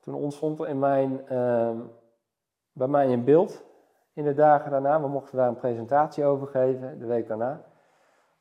[0.00, 1.76] toen ontstond er in mijn, ehm,
[2.72, 3.62] bij mij een beeld
[4.12, 5.00] in de dagen daarna.
[5.00, 7.64] We mochten daar een presentatie over geven, de week daarna.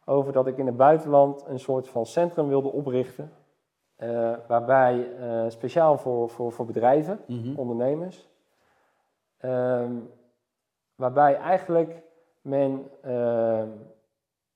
[0.10, 3.32] Over dat ik in het buitenland een soort van centrum wilde oprichten.
[3.96, 7.56] eh, waarbij eh, speciaal voor, voor, voor bedrijven, Mhm.
[7.60, 8.28] ondernemers.
[9.38, 9.92] ehm,
[10.96, 12.02] waarbij eigenlijk
[12.42, 13.68] men ehm,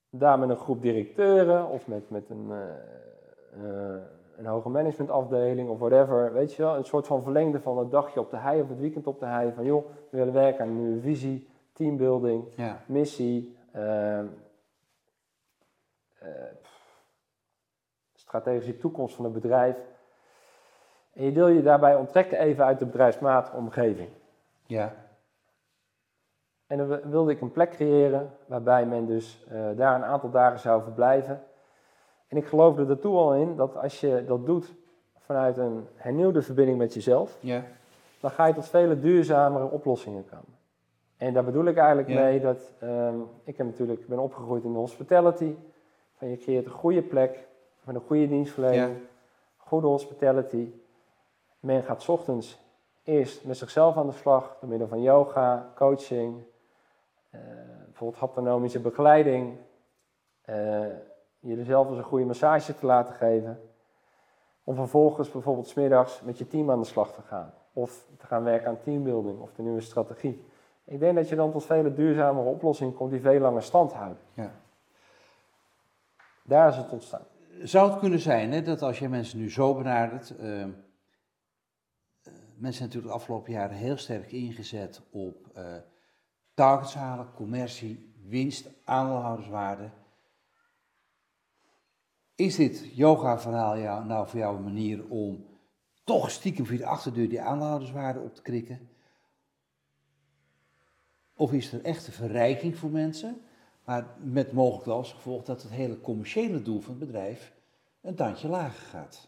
[0.09, 3.95] daar met een groep directeuren of met, met een, eh,
[4.37, 8.19] een hoge managementafdeling of whatever, weet je wel, een soort van verlengde van het dagje
[8.19, 9.51] op de hei of het weekend op de hei.
[9.55, 12.79] Van joh, we willen werken aan een nieuwe visie, teambuilding, Ja.
[12.85, 14.19] missie, ehm, eh,
[18.13, 19.77] strategische toekomst van het bedrijf.
[21.13, 24.09] En je wil je daarbij onttrekken even uit de bedrijfsmatige omgeving.
[24.65, 24.93] Ja.
[26.67, 30.59] En dan wilde ik een plek creëren waarbij men dus uh, daar een aantal dagen
[30.59, 31.43] zou verblijven.
[32.27, 34.73] En ik geloofde er al in dat als je dat doet
[35.17, 37.63] vanuit een hernieuwde verbinding met jezelf, Ja.
[38.19, 40.57] dan ga je tot vele duurzamere oplossingen komen.
[41.17, 42.21] En daar bedoel ik eigenlijk Ja.
[42.21, 45.55] mee dat ehm, ik heb natuurlijk, ben opgegroeid in de hospitality.
[46.23, 47.47] Van je creëert een goede plek
[47.83, 48.97] met een goede dienstverlening,
[49.57, 50.71] goede hospitality.
[51.59, 52.59] Men gaat 's ochtends
[53.03, 56.43] eerst met zichzelf aan de slag door middel van yoga, coaching,
[57.29, 57.39] eh,
[57.85, 59.57] bijvoorbeeld haptonomische begeleiding.
[61.39, 63.61] jezelf eens een goede massage te laten geven.
[64.63, 67.53] Om vervolgens bijvoorbeeld smiddags met je team aan de slag te gaan.
[67.73, 70.45] Of te gaan werken aan teambuilding of de nieuwe strategie.
[70.83, 74.17] Ik denk dat je dan tot vele duurzamere oplossingen komt die veel langer stand houden.
[74.33, 74.61] Ja.
[76.43, 77.25] Daar is het ontstaan.
[77.63, 80.35] Zou het kunnen zijn hè, dat als je mensen nu zo benadert.
[80.35, 80.71] ehm,
[82.23, 85.77] eh, mensen zijn natuurlijk de afgelopen jaren heel sterk ingezet op eh
[86.53, 89.89] targets halen, commercie, winst, aandeelhouderswaarde.
[92.35, 95.45] Is dit yoga-verhaal jou, nou voor jou een manier om
[96.03, 98.89] toch stiekem via de achterdeur die aandeelhouderswaarde op te krikken?
[101.35, 103.41] Of is het een echte verrijking voor mensen?
[103.83, 107.53] Maar met mogelijk als gevolg dat het hele commerciële doel van het bedrijf
[108.01, 109.27] een tandje lager gaat.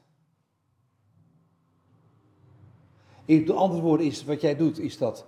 [3.25, 5.25] In andere woorden, is wat jij doet, is dat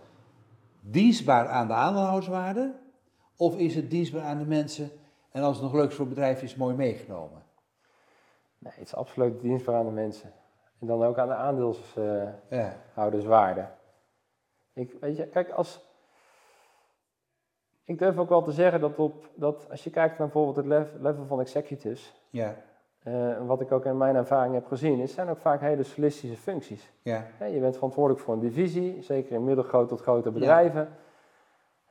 [0.81, 2.79] dienstbaar aan de aandeelhouderswaarde?
[3.35, 4.91] Of is het dienstbaar aan de mensen
[5.31, 7.43] en als het nog leuk voor het bedrijf is, mooi meegenomen?
[8.59, 10.33] Nee, het is absoluut dienstbaar aan de mensen.
[10.79, 13.61] En dan ook aan de aandeelshouderswaarde.
[13.61, 13.77] Ja,
[14.73, 15.86] Ik, weet je, kijk, als.
[17.87, 20.65] Ik durf ook wel te zeggen dat, op, dat als je kijkt naar bijvoorbeeld het
[20.65, 22.55] lev- level van executives, ja,
[23.03, 23.13] eh,
[23.45, 26.91] wat ik ook in mijn ervaring heb gezien, is zijn ook vaak hele solistische functies.
[27.39, 30.89] ja, je bent verantwoordelijk voor een divisie, zeker in middelgroot tot grote bedrijven.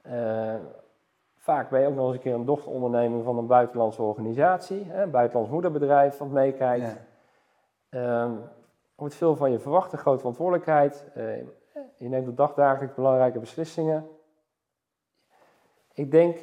[0.03, 0.55] Eh,
[1.36, 5.03] vaak ben je ook nog eens een keer een dochteronderneming van een buitenlandse organisatie, hè,
[5.03, 6.86] een buitenlands moederbedrijf wat meekijkt.
[6.86, 6.97] ja,
[7.88, 11.07] Ehm, er wordt veel van je verwacht, een grote verantwoordelijkheid.
[11.14, 11.36] Eh,
[11.97, 14.07] je neemt op dagdagelijks belangrijke beslissingen.
[15.97, 16.38] Ik denk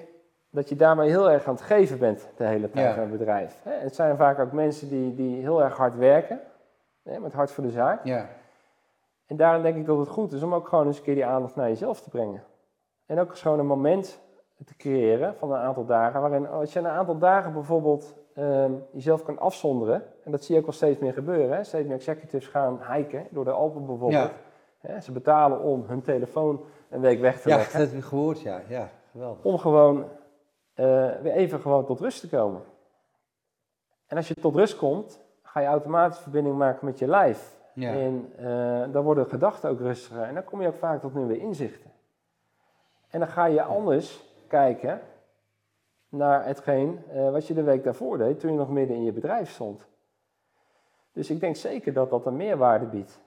[0.49, 2.93] dat je daarmee heel erg aan het geven bent de hele tijd Ja.
[3.01, 3.60] aan het bedrijf.
[3.64, 6.39] Hè, Het zijn vaak ook mensen die, die heel erg hard werken,
[7.04, 8.04] hè, met hart voor de zaak.
[8.06, 8.30] ja,
[9.26, 11.26] En daarom denk ik dat het goed is om ook gewoon eens een keer die
[11.26, 12.43] aandacht naar jezelf te brengen.
[13.06, 14.20] En ook eens gewoon een moment
[14.66, 19.24] te creëren van een aantal dagen, waarin als je een aantal dagen bijvoorbeeld ehm, jezelf
[19.24, 21.64] kan afzonderen, en dat zie je ook wel steeds meer gebeuren, hè?
[21.64, 24.32] steeds meer executives gaan hiken door de Alpen bijvoorbeeld.
[25.01, 28.41] Ze betalen om hun telefoon een week weg te ja, leggen, dat heb ik gehoord,
[28.41, 29.43] ja, ja, geweldig.
[29.45, 30.09] om gewoon
[30.74, 30.86] eh,
[31.22, 32.61] weer even gewoon tot rust te komen.
[34.07, 37.61] En als je tot rust komt, ga je automatisch verbinding maken met je lijf.
[37.74, 40.24] Ja, En eh, dan worden gedachten ook rustiger.
[40.24, 41.91] En dan kom je ook vaak tot nieuwe inzichten.
[43.09, 45.01] En dan ga je anders kijken
[46.09, 49.11] naar hetgeen eh, wat je de week daarvoor deed, toen je nog midden in je
[49.11, 49.86] bedrijf stond.
[51.11, 53.20] Dus ik denk zeker dat dat een meerwaarde biedt.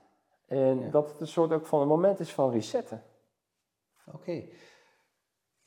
[0.47, 0.89] En Ja.
[0.89, 3.03] dat het een soort ook van een moment is van resetten.
[4.13, 4.43] oké.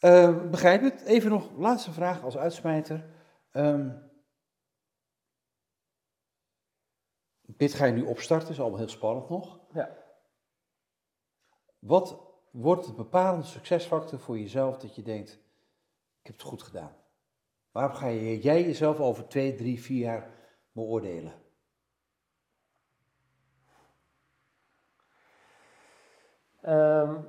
[0.00, 1.02] Eh, begrijp het.
[1.02, 3.04] Even nog, laatste vraag als uitsmijter.
[3.50, 3.96] Ehm,
[7.42, 9.60] dit ga je nu opstarten, is allemaal heel spannend nog.
[9.72, 9.96] Ja.
[11.78, 12.20] Wat
[12.50, 15.30] wordt de bepalende succesfactor voor jezelf dat je denkt,
[16.20, 16.96] ik heb het goed gedaan?
[17.70, 20.30] Waarop ga je, jij jezelf over twee, drie, vier jaar
[20.72, 21.42] beoordelen?
[26.60, 27.22] Ehm,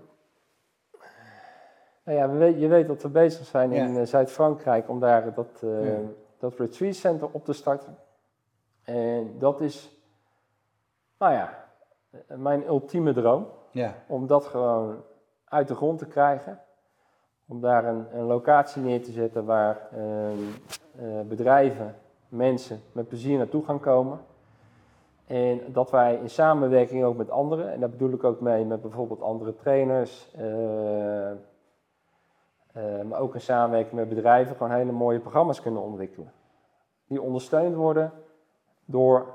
[2.12, 3.99] nou ja, we je weet dat we bezig zijn in Ja.
[3.99, 5.99] eh, Zuid-Frankrijk om daar dat, eh, Ja.
[6.39, 7.97] dat retreat center op te starten.
[8.84, 9.95] En dat is,
[11.18, 11.64] nou ja,
[12.12, 13.47] eh, mijn ultieme droom.
[13.72, 15.01] Ja, Om dat gewoon
[15.45, 16.59] uit de grond te krijgen.
[17.47, 20.38] Om daar een, een locatie neer te zetten waar ehm,
[20.99, 21.95] eh, bedrijven,
[22.28, 24.20] mensen met plezier naartoe gaan komen.
[25.28, 28.82] En dat wij in samenwerking ook met anderen, en daar bedoel ik ook mee met
[28.82, 30.30] bijvoorbeeld andere trainers,
[32.72, 36.32] eh, maar ook in samenwerking met bedrijven, gewoon hele mooie programma's kunnen ontwikkelen.
[37.08, 38.12] Die ondersteund worden
[38.86, 39.26] door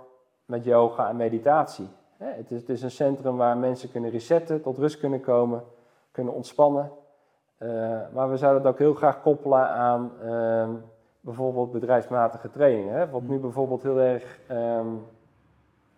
[0.45, 1.89] met yoga en meditatie.
[2.17, 5.63] Hè, het, is, het is een centrum waar mensen kunnen resetten, tot rust kunnen komen,
[6.11, 6.91] kunnen ontspannen.
[7.59, 7.69] Eh,
[8.13, 10.71] maar we zouden het ook heel graag koppelen aan ehm,
[11.21, 12.95] bijvoorbeeld bedrijfsmatige trainingen.
[12.95, 13.11] Hè?
[13.11, 14.87] Wat nu bijvoorbeeld heel erg ehm,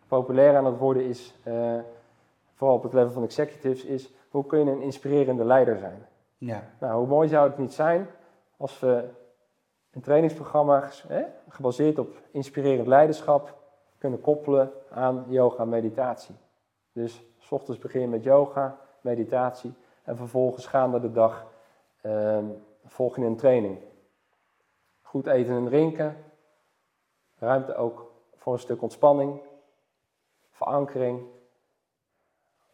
[0.09, 1.79] populair aan het worden is, eh,
[2.55, 6.07] vooral op het level van executives, is hoe kun je een inspirerende leider zijn?
[6.39, 8.07] Ja, Nou, hoe mooi zou het niet zijn
[8.57, 9.09] als we
[9.91, 13.57] een trainingsprogramma hè, gebaseerd op inspirerend leiderschap
[13.99, 16.35] kunnen koppelen aan yoga en meditatie.
[16.93, 21.47] Dus s ochtends begin met yoga, meditatie en vervolgens gaande de dag
[22.01, 22.45] ehm,
[22.85, 23.79] volg een training.
[25.03, 26.17] Goed eten en drinken,
[27.39, 29.41] ruimte ook voor een stuk ontspanning,
[30.51, 31.27] verankering.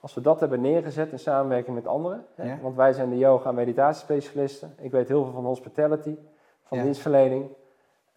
[0.04, 2.58] Als we dat hebben neergezet in samenwerking met anderen, hè, Ja.
[2.62, 4.74] want wij zijn de yoga- en meditatiespecialisten.
[4.80, 6.16] Ik weet heel veel van hospitality,
[6.62, 6.84] van Ja.
[6.84, 7.46] dienstverlening.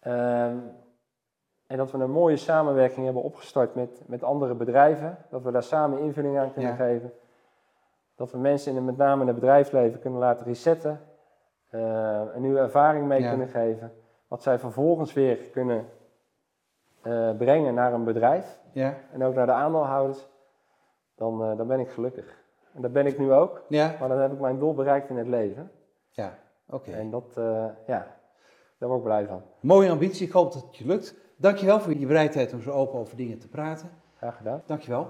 [0.00, 0.56] Ehm,
[1.66, 5.18] en dat we een mooie samenwerking hebben opgestart met, met andere bedrijven.
[5.30, 6.76] Dat we daar samen invulling aan kunnen Ja.
[6.76, 7.12] geven.
[8.16, 11.00] Dat we mensen in, het- met name in het bedrijfsleven kunnen laten resetten.
[11.70, 13.28] eh, een nieuwe ervaring mee Ja.
[13.28, 13.92] kunnen geven.
[14.28, 15.86] Wat zij vervolgens weer kunnen
[17.02, 18.58] eh, brengen naar een bedrijf.
[18.72, 20.26] Ja, En ook naar de aandeelhouders.
[21.18, 22.36] Dan, eh, dan ben ik gelukkig.
[22.74, 23.62] En dat ben ik nu ook.
[23.68, 25.70] ja, Maar dan heb ik mijn doel bereikt in het leven.
[26.10, 26.38] ja.
[26.70, 26.90] Oké.
[26.90, 28.16] En dat, eh, ja,
[28.78, 29.42] daar word ik blij van.
[29.60, 31.14] Mooie ambitie, ik hoop dat het je lukt.
[31.36, 33.90] Dankjewel voor je bereidheid om zo open over dingen te praten.
[34.16, 34.62] Graag gedaan.
[34.66, 35.08] Dankjewel.